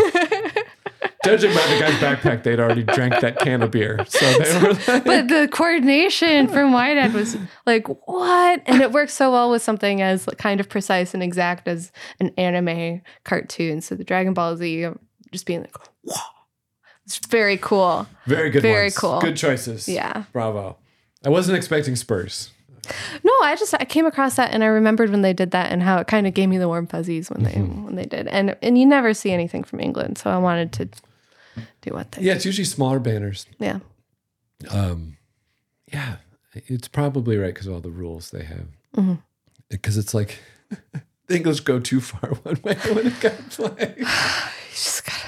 judging 1.25 1.51
by 1.51 1.67
the 1.67 1.79
guy's 1.81 1.95
backpack, 1.95 2.43
they'd 2.43 2.61
already 2.61 2.83
drank 2.85 3.21
that 3.21 3.39
can 3.41 3.63
of 3.63 3.71
beer, 3.71 4.05
so 4.07 4.21
they 4.39 4.61
were. 4.63 4.75
Like, 4.87 5.05
but 5.05 5.29
the 5.29 5.49
coordination 5.51 6.47
from 6.49 6.73
Wydad 6.73 7.13
was 7.13 7.37
like, 7.67 7.87
what? 8.07 8.63
And 8.67 8.81
it 8.83 8.93
works 8.93 9.15
so 9.15 9.33
well 9.33 9.51
with 9.51 9.63
something 9.63 10.03
as 10.03 10.27
kind 10.39 10.61
of 10.61 10.69
precise 10.69 11.15
and 11.15 11.23
exact 11.23 11.67
as 11.69 11.91
an 12.21 12.33
anime 12.39 13.03
cartoon. 13.25 13.81
So 13.81 13.95
the 13.95 14.05
Dragon 14.05 14.35
Ball 14.35 14.57
Z 14.57 14.89
just 15.33 15.47
being 15.47 15.61
like, 15.63 15.77
whoa. 16.03 16.15
It's 17.07 17.19
very 17.27 17.59
cool. 17.59 18.07
very 18.27 18.49
good. 18.51 18.63
very 18.63 18.85
ones. 18.85 18.97
cool. 18.99 19.21
Good 19.21 19.37
choices. 19.37 19.87
Yeah. 19.89 20.25
Bravo. 20.33 20.79
I 21.25 21.29
wasn't 21.29 21.57
expecting 21.59 21.97
Spurs. 21.97 22.51
No, 23.23 23.33
I 23.43 23.57
just 23.57 23.75
I 23.81 23.85
came 23.87 24.05
across 24.07 24.37
that 24.37 24.53
and 24.53 24.63
I 24.63 24.67
remembered 24.69 25.11
when 25.11 25.23
they 25.23 25.33
did 25.33 25.51
that 25.53 25.73
and 25.73 25.83
how 25.83 25.99
it 25.99 26.07
kind 26.07 26.27
of 26.27 26.35
gave 26.35 26.49
me 26.51 26.59
the 26.59 26.69
warm 26.69 26.87
fuzzies 26.87 27.31
when 27.31 27.43
they 27.43 27.53
Mm-hmm. 27.53 27.85
when 27.85 27.95
they 27.97 28.05
did. 28.05 28.27
And 28.29 28.57
and 28.63 28.79
you 28.79 28.85
never 28.87 29.13
see 29.15 29.33
anything 29.33 29.65
from 29.65 29.81
England, 29.81 30.19
so 30.19 30.31
I 30.31 30.37
wanted 30.39 30.73
to 30.73 30.89
do 31.83 31.93
what 31.93 32.12
they 32.12 32.23
Yeah, 32.23 32.35
it's 32.35 32.45
usually 32.45 32.64
smaller 32.64 32.99
banners. 32.99 33.47
yeah. 33.59 33.81
Um, 34.71 35.17
yeah, 35.93 36.17
it's 36.55 36.88
probably 36.88 37.37
right 37.37 37.53
because 37.55 37.67
of 37.67 37.75
all 37.75 37.81
the 37.81 37.90
rules 37.90 38.31
they 38.31 38.45
have. 38.45 38.67
Mhm. 38.97 39.21
Because 39.69 39.97
it's 39.99 40.14
like 40.14 40.38
the 41.27 41.37
English 41.37 41.61
go 41.61 41.79
too 41.81 42.01
far 42.01 42.31
one 42.43 42.59
way 42.62 42.75
when 42.93 43.07
it 43.07 43.21
got 43.21 43.59
like. 43.59 43.99
You 44.75 44.77
just 44.77 45.05
gotta 45.07 45.27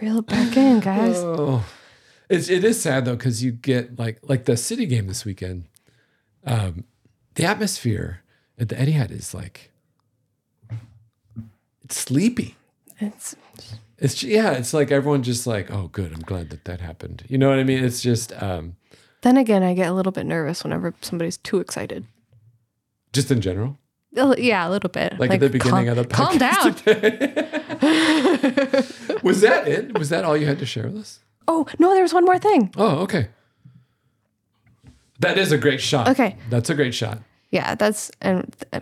reel 0.00 0.18
it 0.18 0.26
back 0.26 0.56
in, 0.56 0.80
guys. 0.80 1.16
Oh, 1.16 1.64
it's 2.28 2.48
it 2.48 2.62
is 2.64 2.80
sad 2.80 3.04
though 3.04 3.16
because 3.16 3.42
you 3.42 3.50
get 3.52 3.98
like 3.98 4.18
like 4.22 4.44
the 4.44 4.56
City 4.56 4.86
game 4.86 5.06
this 5.08 5.24
weekend. 5.24 5.64
Um, 6.46 6.84
the 7.34 7.44
atmosphere 7.44 8.22
at 8.58 8.68
the 8.68 8.76
Etihad 8.76 9.10
is 9.10 9.34
like 9.34 9.72
it's 11.84 11.98
sleepy. 11.98 12.56
It's 13.06 13.36
It's 13.98 14.22
yeah, 14.22 14.52
it's 14.52 14.72
like 14.74 14.90
everyone 14.90 15.22
just 15.22 15.46
like 15.46 15.70
oh 15.70 15.88
good, 15.88 16.12
I'm 16.12 16.20
glad 16.22 16.50
that 16.50 16.64
that 16.64 16.80
happened. 16.80 17.24
You 17.28 17.38
know 17.38 17.48
what 17.50 17.58
I 17.58 17.64
mean? 17.64 17.82
It's 17.84 18.00
just 18.02 18.32
um, 18.42 18.76
then 19.22 19.36
again, 19.36 19.62
I 19.62 19.74
get 19.74 19.88
a 19.88 19.92
little 19.92 20.12
bit 20.12 20.26
nervous 20.26 20.62
whenever 20.64 20.94
somebody's 21.00 21.36
too 21.38 21.58
excited. 21.60 22.06
just 23.12 23.30
in 23.30 23.40
general. 23.40 23.78
Yeah, 24.38 24.68
a 24.68 24.70
little 24.70 24.90
bit. 24.90 25.18
Like, 25.18 25.32
at 25.32 25.40
the 25.40 25.48
beginning 25.50 25.86
calm, 25.86 25.88
of 25.88 25.96
the 25.96 26.04
calm 26.14 26.38
down. 26.38 26.54
podcast. 26.54 26.84
was 29.24 29.40
that 29.40 29.66
it? 29.66 29.98
Was 29.98 30.08
that 30.10 30.24
all 30.24 30.36
you 30.36 30.46
had 30.46 30.58
to 30.60 30.66
share 30.66 30.84
with 30.84 30.96
us? 30.98 31.20
oh 31.48 31.66
no, 31.78 31.92
there 31.94 32.02
was 32.02 32.14
one 32.14 32.24
more 32.24 32.38
thing. 32.38 32.72
Oh, 32.76 32.98
okay. 32.98 33.28
That 35.20 35.38
is 35.38 35.52
a 35.52 35.58
great 35.58 35.80
shot. 35.80 36.08
Okay. 36.08 36.36
That's 36.50 36.70
a 36.70 36.74
great 36.74 36.94
shot. 36.94 37.18
Yeah, 37.50 37.74
that's 37.76 38.10
and 38.20 38.54
uh, 38.72 38.80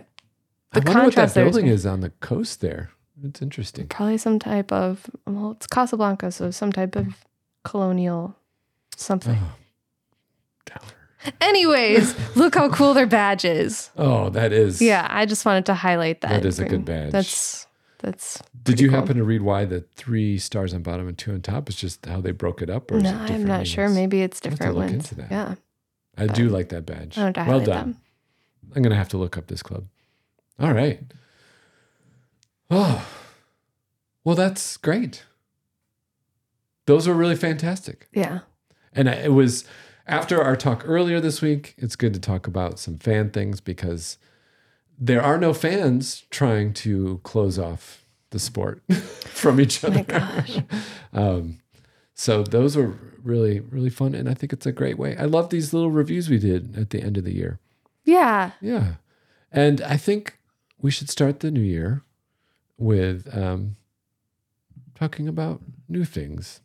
I 0.71 0.79
the 0.79 0.85
wonder 0.85 1.03
what 1.03 1.15
that 1.15 1.31
contrast 1.31 1.35
there 1.35 1.45
is 1.47 1.51
building 1.53 1.69
is 1.71 1.85
on 1.85 2.01
the 2.01 2.09
coast 2.21 2.61
there. 2.61 2.89
It's 3.23 3.41
interesting. 3.41 3.87
probably 3.87 4.17
some 4.17 4.37
type 4.39 4.71
of 4.71 5.09
well, 5.25 5.51
it's 5.51 5.67
Casablanca, 5.67 6.31
so 6.31 6.51
some 6.51 6.71
type 6.71 6.95
of 6.95 7.25
colonial 7.63 8.35
something. 8.95 9.37
Oh. 9.41 9.55
Anyways, 11.39 12.15
look 12.35 12.55
how 12.55 12.69
cool 12.69 12.93
their 12.93 13.05
badge 13.05 13.45
is. 13.45 13.91
Oh, 13.97 14.29
that 14.31 14.51
is. 14.51 14.81
Yeah, 14.81 15.07
I 15.09 15.25
just 15.25 15.45
wanted 15.45 15.65
to 15.67 15.73
highlight 15.73 16.21
that. 16.21 16.29
That 16.29 16.45
is 16.45 16.59
a 16.59 16.65
good 16.65 16.83
badge. 16.83 17.11
That's 17.11 17.67
that's. 17.99 18.41
Did 18.63 18.79
you 18.79 18.89
cool. 18.89 18.99
happen 18.99 19.17
to 19.17 19.23
read 19.23 19.41
why 19.41 19.65
the 19.65 19.81
three 19.95 20.37
stars 20.37 20.73
on 20.73 20.83
bottom 20.83 21.07
and 21.07 21.17
two 21.17 21.31
on 21.31 21.41
top 21.41 21.69
is 21.69 21.75
just 21.75 22.05
how 22.05 22.19
they 22.19 22.31
broke 22.31 22.61
it 22.61 22.69
up? 22.69 22.91
Or 22.91 22.99
No, 22.99 23.13
I'm 23.13 23.45
not 23.45 23.67
sure. 23.67 23.87
Maybe 23.87 24.21
it's 24.21 24.41
I'll 24.43 24.49
have 24.51 24.59
to 24.59 24.65
different 24.65 24.75
look 24.77 24.89
ones. 24.89 25.11
into 25.11 25.15
that. 25.15 25.31
Yeah, 25.31 25.55
I 26.17 26.27
do 26.27 26.49
like 26.49 26.69
that 26.69 26.85
badge. 26.85 27.17
Well 27.17 27.31
done. 27.31 27.63
them. 27.63 27.97
I'm 28.75 28.81
gonna 28.81 28.95
have 28.95 29.09
to 29.09 29.17
look 29.17 29.37
up 29.37 29.47
this 29.47 29.63
club. 29.63 29.85
All 30.59 30.73
right. 30.73 30.99
Oh, 32.69 33.05
well, 34.23 34.35
that's 34.35 34.77
great. 34.77 35.23
Those 36.85 37.07
were 37.07 37.13
really 37.13 37.35
fantastic, 37.35 38.07
Yeah, 38.13 38.39
and 38.93 39.07
it 39.07 39.31
was 39.31 39.63
after 40.05 40.41
our 40.43 40.55
talk 40.57 40.83
earlier 40.85 41.21
this 41.21 41.41
week. 41.41 41.75
It's 41.77 41.95
good 41.95 42.13
to 42.13 42.19
talk 42.19 42.45
about 42.45 42.77
some 42.79 42.97
fan 42.97 43.29
things 43.29 43.61
because 43.61 44.17
there 44.99 45.21
are 45.21 45.37
no 45.37 45.53
fans 45.53 46.23
trying 46.29 46.73
to 46.73 47.19
close 47.23 47.57
off 47.57 48.05
the 48.31 48.39
sport 48.39 48.81
from 48.91 49.61
each 49.61 49.83
Oh 49.83 49.87
other. 49.87 49.97
my 49.97 50.03
gosh. 50.03 50.57
Um, 51.13 51.59
so 52.15 52.41
those 52.43 52.75
were 52.75 52.95
really, 53.23 53.59
really 53.59 53.89
fun, 53.91 54.13
and 54.15 54.27
I 54.27 54.33
think 54.33 54.51
it's 54.51 54.65
a 54.65 54.71
great 54.71 54.97
way. 54.97 55.15
I 55.15 55.25
love 55.25 55.49
these 55.51 55.73
little 55.73 55.91
reviews 55.91 56.27
we 56.29 56.39
did 56.39 56.75
at 56.77 56.89
the 56.89 57.01
end 57.01 57.17
of 57.17 57.23
the 57.23 57.33
year. 57.35 57.59
yeah. 58.03 58.51
Yeah. 58.61 58.95
And 59.51 59.79
I 59.81 59.95
think 59.97 60.39
we 60.81 60.89
should 60.89 61.09
start 61.11 61.39
the 61.41 61.51
new 61.51 61.61
year 61.61 62.01
with 62.83 63.27
um, 63.35 63.75
talking 64.95 65.27
about 65.27 65.61
new 65.87 66.05
things. 66.05 66.61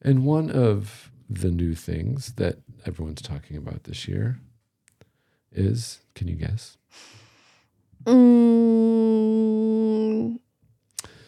And 0.00 0.24
one 0.24 0.50
of 0.50 1.10
the 1.28 1.50
new 1.50 1.74
things 1.74 2.32
that 2.34 2.58
everyone's 2.86 3.20
talking 3.20 3.56
about 3.56 3.84
this 3.84 4.08
year 4.08 4.38
is 5.52 5.98
can 6.14 6.28
you 6.28 6.36
guess? 6.36 6.76
Mm, 8.04 8.68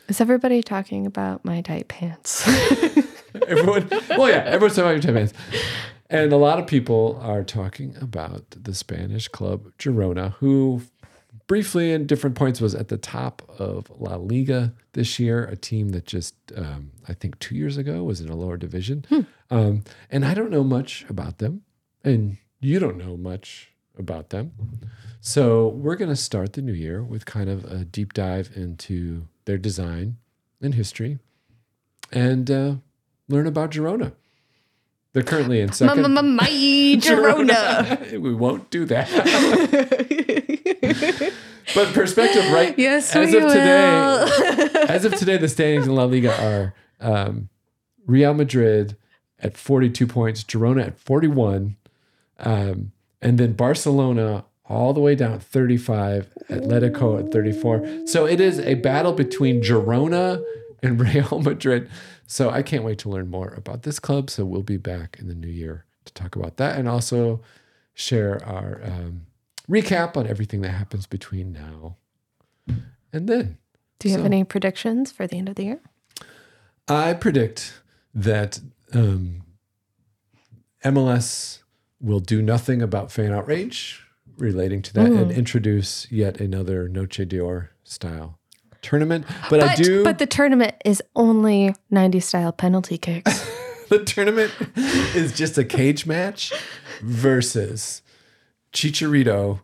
is 0.08 0.20
everybody 0.20 0.62
talking 0.62 1.06
about 1.06 1.44
my 1.44 1.60
tight 1.60 1.88
pants? 1.88 2.46
Everyone, 3.46 3.88
well, 4.10 4.28
yeah, 4.28 4.42
everyone's 4.44 4.74
talking 4.74 4.90
about 4.90 4.92
your 4.92 5.00
tight 5.02 5.14
pants. 5.14 5.32
And 6.08 6.32
a 6.32 6.36
lot 6.36 6.58
of 6.58 6.66
people 6.66 7.18
are 7.22 7.44
talking 7.44 7.96
about 8.00 8.44
the 8.50 8.74
Spanish 8.74 9.28
club 9.28 9.70
Girona, 9.78 10.32
who 10.34 10.82
briefly 11.50 11.90
in 11.90 12.06
different 12.06 12.36
points 12.36 12.60
was 12.60 12.76
at 12.76 12.86
the 12.86 12.96
top 12.96 13.42
of 13.58 13.90
La 13.98 14.14
Liga 14.14 14.72
this 14.92 15.18
year, 15.18 15.46
a 15.46 15.56
team 15.56 15.88
that 15.88 16.06
just, 16.06 16.36
um, 16.54 16.92
I 17.08 17.12
think 17.12 17.40
two 17.40 17.56
years 17.56 17.76
ago 17.76 18.04
was 18.04 18.20
in 18.20 18.28
a 18.28 18.36
lower 18.36 18.56
division. 18.56 19.04
Um, 19.50 19.82
and 20.12 20.24
I 20.24 20.32
don't 20.32 20.52
know 20.52 20.62
much 20.62 21.04
about 21.08 21.38
them, 21.38 21.62
and 22.04 22.36
you 22.60 22.78
don't 22.78 22.96
know 22.96 23.16
much 23.16 23.72
about 23.98 24.30
them. 24.30 24.52
So 25.20 25.66
we're 25.66 25.96
going 25.96 26.10
to 26.10 26.14
start 26.14 26.52
the 26.52 26.62
new 26.62 26.72
year 26.72 27.02
with 27.02 27.26
kind 27.26 27.50
of 27.50 27.64
a 27.64 27.84
deep 27.84 28.12
dive 28.12 28.52
into 28.54 29.26
their 29.46 29.58
design 29.58 30.18
and 30.62 30.76
history 30.76 31.18
and 32.12 32.48
uh, 32.48 32.74
learn 33.28 33.48
about 33.48 33.72
Girona. 33.72 34.12
They're 35.14 35.24
currently 35.24 35.60
in 35.60 35.72
second. 35.72 36.14
my 36.14 36.46
Girona. 37.02 38.20
we 38.20 38.32
won't 38.32 38.70
do 38.70 38.84
that. 38.84 40.46
but 41.74 41.92
perspective, 41.94 42.50
right? 42.50 42.78
yes, 42.78 43.14
as 43.14 43.32
we 43.32 43.38
of 43.38 43.48
today, 43.48 43.90
will. 43.90 44.90
as 44.90 45.04
of 45.04 45.14
today, 45.16 45.36
the 45.36 45.48
standings 45.48 45.86
in 45.86 45.94
La 45.94 46.04
Liga 46.04 46.34
are 46.42 46.74
um, 47.00 47.48
Real 48.06 48.34
Madrid 48.34 48.96
at 49.38 49.56
42 49.56 50.06
points, 50.06 50.44
Girona 50.44 50.86
at 50.86 50.98
41, 50.98 51.76
um, 52.40 52.92
and 53.22 53.38
then 53.38 53.52
Barcelona 53.52 54.44
all 54.70 54.92
the 54.92 55.00
way 55.00 55.14
down 55.14 55.32
at 55.32 55.42
35, 55.42 56.32
Atletico 56.48 57.18
at 57.18 57.32
34. 57.32 58.06
So 58.06 58.24
it 58.24 58.40
is 58.40 58.60
a 58.60 58.74
battle 58.74 59.12
between 59.12 59.62
Girona 59.62 60.42
and 60.82 61.00
Real 61.14 61.40
Madrid. 61.40 61.90
So 62.26 62.50
I 62.50 62.62
can't 62.62 62.84
wait 62.84 62.98
to 63.00 63.08
learn 63.08 63.28
more 63.28 63.52
about 63.56 63.82
this 63.82 63.98
club. 63.98 64.30
So 64.30 64.44
we'll 64.44 64.62
be 64.62 64.76
back 64.76 65.16
in 65.18 65.26
the 65.26 65.34
new 65.34 65.48
year 65.48 65.84
to 66.04 66.12
talk 66.14 66.36
about 66.36 66.56
that 66.58 66.78
and 66.78 66.88
also 66.88 67.40
share 67.94 68.42
our 68.46 68.80
um, 68.84 69.26
recap 69.70 70.16
on 70.16 70.26
everything 70.26 70.60
that 70.62 70.70
happens 70.70 71.06
between 71.06 71.52
now 71.52 71.96
and 73.12 73.28
then. 73.28 73.58
Do 73.98 74.08
you 74.08 74.16
have 74.16 74.24
any 74.24 74.44
predictions 74.44 75.12
for 75.12 75.26
the 75.26 75.36
end 75.36 75.48
of 75.48 75.54
the 75.54 75.64
year? 75.64 75.80
I 76.88 77.12
predict 77.12 77.80
that 78.14 78.60
um, 78.92 79.42
MLS 80.84 81.60
will 82.00 82.20
do 82.20 82.42
nothing 82.42 82.82
about 82.82 83.12
fan 83.12 83.32
outrage 83.32 84.02
relating 84.38 84.80
to 84.82 84.94
that 84.94 85.12
and 85.12 85.30
introduce 85.30 86.10
yet 86.10 86.40
another 86.40 86.88
Noche 86.88 87.20
d'Or 87.28 87.70
style 87.84 88.38
tournament. 88.80 89.26
But, 89.50 89.62
I 89.62 89.74
do. 89.74 90.02
But 90.02 90.18
the 90.18 90.26
tournament 90.26 90.74
is 90.84 91.02
only 91.14 91.74
90 91.90 92.20
style 92.20 92.52
penalty 92.52 92.96
kicks. 92.96 93.46
the 93.90 94.02
tournament 94.02 94.52
is 95.14 95.32
just 95.32 95.58
a 95.58 95.64
cage 95.64 96.06
match 96.06 96.52
versus 97.02 98.00
Chicharito, 98.72 99.60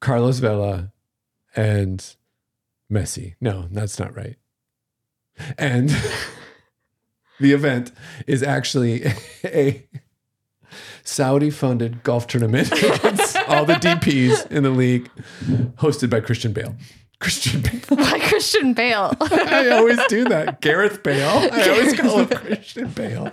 Carlos 0.00 0.38
Vela, 0.38 0.92
and 1.56 2.14
Messi. 2.90 3.34
No, 3.40 3.68
that's 3.70 3.98
not 3.98 4.16
right. 4.16 4.36
And 5.58 5.88
the 7.40 7.52
event 7.52 7.92
is 8.26 8.42
actually 8.42 9.04
a 9.44 9.86
Saudi 11.02 11.50
funded 11.50 12.02
golf 12.02 12.26
tournament 12.26 12.72
against 12.72 13.36
all 13.48 13.64
the 13.64 13.74
DPs 13.74 14.50
in 14.50 14.62
the 14.62 14.70
league, 14.70 15.10
hosted 15.76 16.10
by 16.10 16.20
Christian 16.20 16.52
Bale. 16.52 16.74
Christian 17.20 17.62
Bale. 17.62 17.80
Why 17.88 18.18
Christian 18.20 18.74
Bale? 18.74 19.16
I 19.20 19.68
always 19.70 19.98
do 20.08 20.24
that. 20.24 20.60
Gareth 20.60 21.02
Bale. 21.02 21.48
I 21.52 21.68
always 21.70 21.98
call 21.98 22.18
him 22.18 22.28
Christian 22.28 22.88
Bale. 22.88 23.32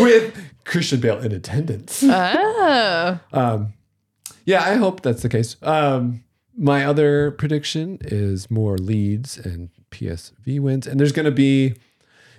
With 0.00 0.34
Christian 0.64 1.00
Bale 1.00 1.18
in 1.18 1.32
attendance. 1.32 2.02
oh. 2.06 3.18
Um, 3.32 3.74
yeah, 4.48 4.62
I 4.64 4.76
hope 4.76 5.02
that's 5.02 5.20
the 5.20 5.28
case. 5.28 5.56
Um, 5.62 6.24
my 6.56 6.86
other 6.86 7.32
prediction 7.32 7.98
is 8.00 8.50
more 8.50 8.78
leads 8.78 9.36
and 9.36 9.68
PSV 9.90 10.58
wins. 10.58 10.86
And 10.86 10.98
there's 10.98 11.12
going 11.12 11.26
to 11.26 11.30
be, 11.30 11.74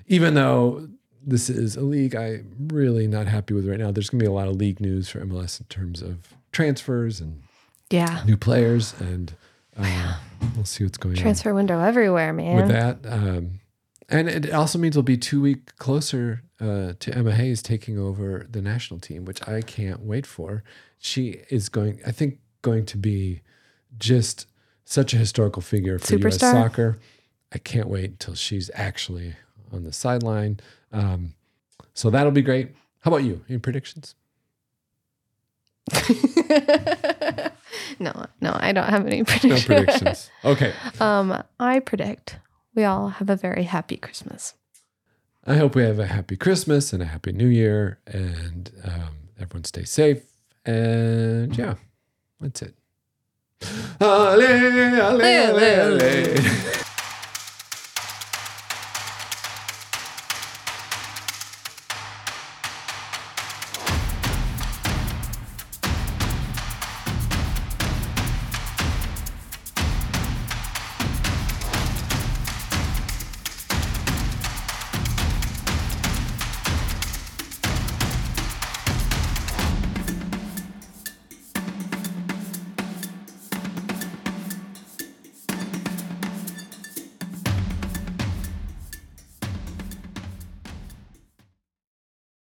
even 0.08 0.34
though 0.34 0.88
this 1.24 1.52
is 1.52 1.76
a 1.76 1.82
league 1.82 2.16
I'm 2.16 2.68
really 2.74 3.06
not 3.06 3.28
happy 3.28 3.54
with 3.54 3.68
right 3.70 3.78
now, 3.78 3.92
there's 3.92 4.10
going 4.10 4.18
to 4.20 4.24
be 4.24 4.28
a 4.28 4.34
lot 4.34 4.48
of 4.48 4.56
league 4.56 4.80
news 4.80 5.08
for 5.08 5.24
MLS 5.24 5.60
in 5.60 5.68
terms 5.68 6.02
of 6.02 6.34
transfers 6.52 7.22
and 7.22 7.44
Yeah. 7.92 8.24
new 8.26 8.38
players. 8.38 8.96
And 9.00 9.32
uh, 9.78 10.16
we'll 10.56 10.66
see 10.66 10.84
what's 10.84 10.98
going 10.98 11.16
on 11.16 11.22
Transfer 11.22 11.54
window 11.54 11.80
everywhere, 11.80 12.34
man. 12.34 12.56
with 12.56 12.70
that. 12.70 12.98
Um, 13.06 13.60
and 14.10 14.28
it 14.28 14.52
also 14.52 14.80
means 14.80 14.96
we'll 14.96 15.04
be 15.04 15.16
two 15.16 15.42
week 15.42 15.76
closer 15.78 16.42
uh, 16.60 16.94
to 17.00 17.16
Emma 17.16 17.34
Hayes 17.34 17.62
taking 17.62 17.98
over 17.98 18.46
the 18.50 18.62
national 18.62 19.00
team, 19.00 19.26
which 19.26 19.48
I 19.48 19.62
can't 19.62 20.02
wait 20.02 20.26
for. 20.26 20.64
She 20.98 21.42
is 21.50 21.70
going, 21.70 22.02
I 22.06 22.12
think, 22.12 22.40
going 22.62 22.86
to 22.88 22.98
be 22.98 23.42
just 23.98 24.48
such 24.86 25.14
a 25.14 25.18
historical 25.18 25.62
figure 25.62 26.00
for 26.00 26.16
U.S. 26.16 26.40
Soccer. 26.40 27.00
I 27.54 27.58
can't 27.58 27.88
wait 27.88 28.12
until 28.12 28.36
she's 28.36 28.70
actually 28.74 29.36
on 29.72 29.84
the 29.84 29.94
sideline. 29.94 30.60
Um, 30.92 31.34
so 31.94 32.10
that'll 32.10 32.32
be 32.32 32.42
great. 32.42 32.70
How 33.02 33.12
about 33.12 33.24
you? 33.24 33.44
Any 33.50 33.60
predictions? 33.60 34.16
no, 38.00 38.26
no, 38.42 38.58
I 38.60 38.72
don't 38.74 38.90
have 38.90 39.08
any 39.08 39.24
predictions. 39.24 39.68
No 39.70 39.76
predictions. 39.76 40.00
predictions. 40.00 40.32
Okay. 40.44 40.74
um, 41.00 41.44
I 41.60 41.80
predict 41.80 42.40
we 42.76 42.84
all 42.84 43.10
have 43.10 43.30
a 43.30 43.36
very 43.36 43.64
happy 43.64 43.98
Christmas. 43.98 44.54
I 45.50 45.56
hope 45.56 45.74
we 45.74 45.82
have 45.82 45.98
a 45.98 46.06
happy 46.06 46.38
Christmas 46.38 46.94
and 46.94 47.02
a 47.02 47.08
happy 47.08 47.32
New 47.32 47.48
Year, 47.48 47.98
and 48.06 48.72
um, 48.84 49.30
everyone 49.40 49.64
stay 49.64 49.84
safe. 49.84 50.22
And 50.64 51.58
yeah, 51.58 51.74
that's 52.40 52.62
it. 52.62 52.76
Ale, 54.00 54.44
ale, 54.44 55.22
ale, 55.24 56.00
ale. 56.00 56.86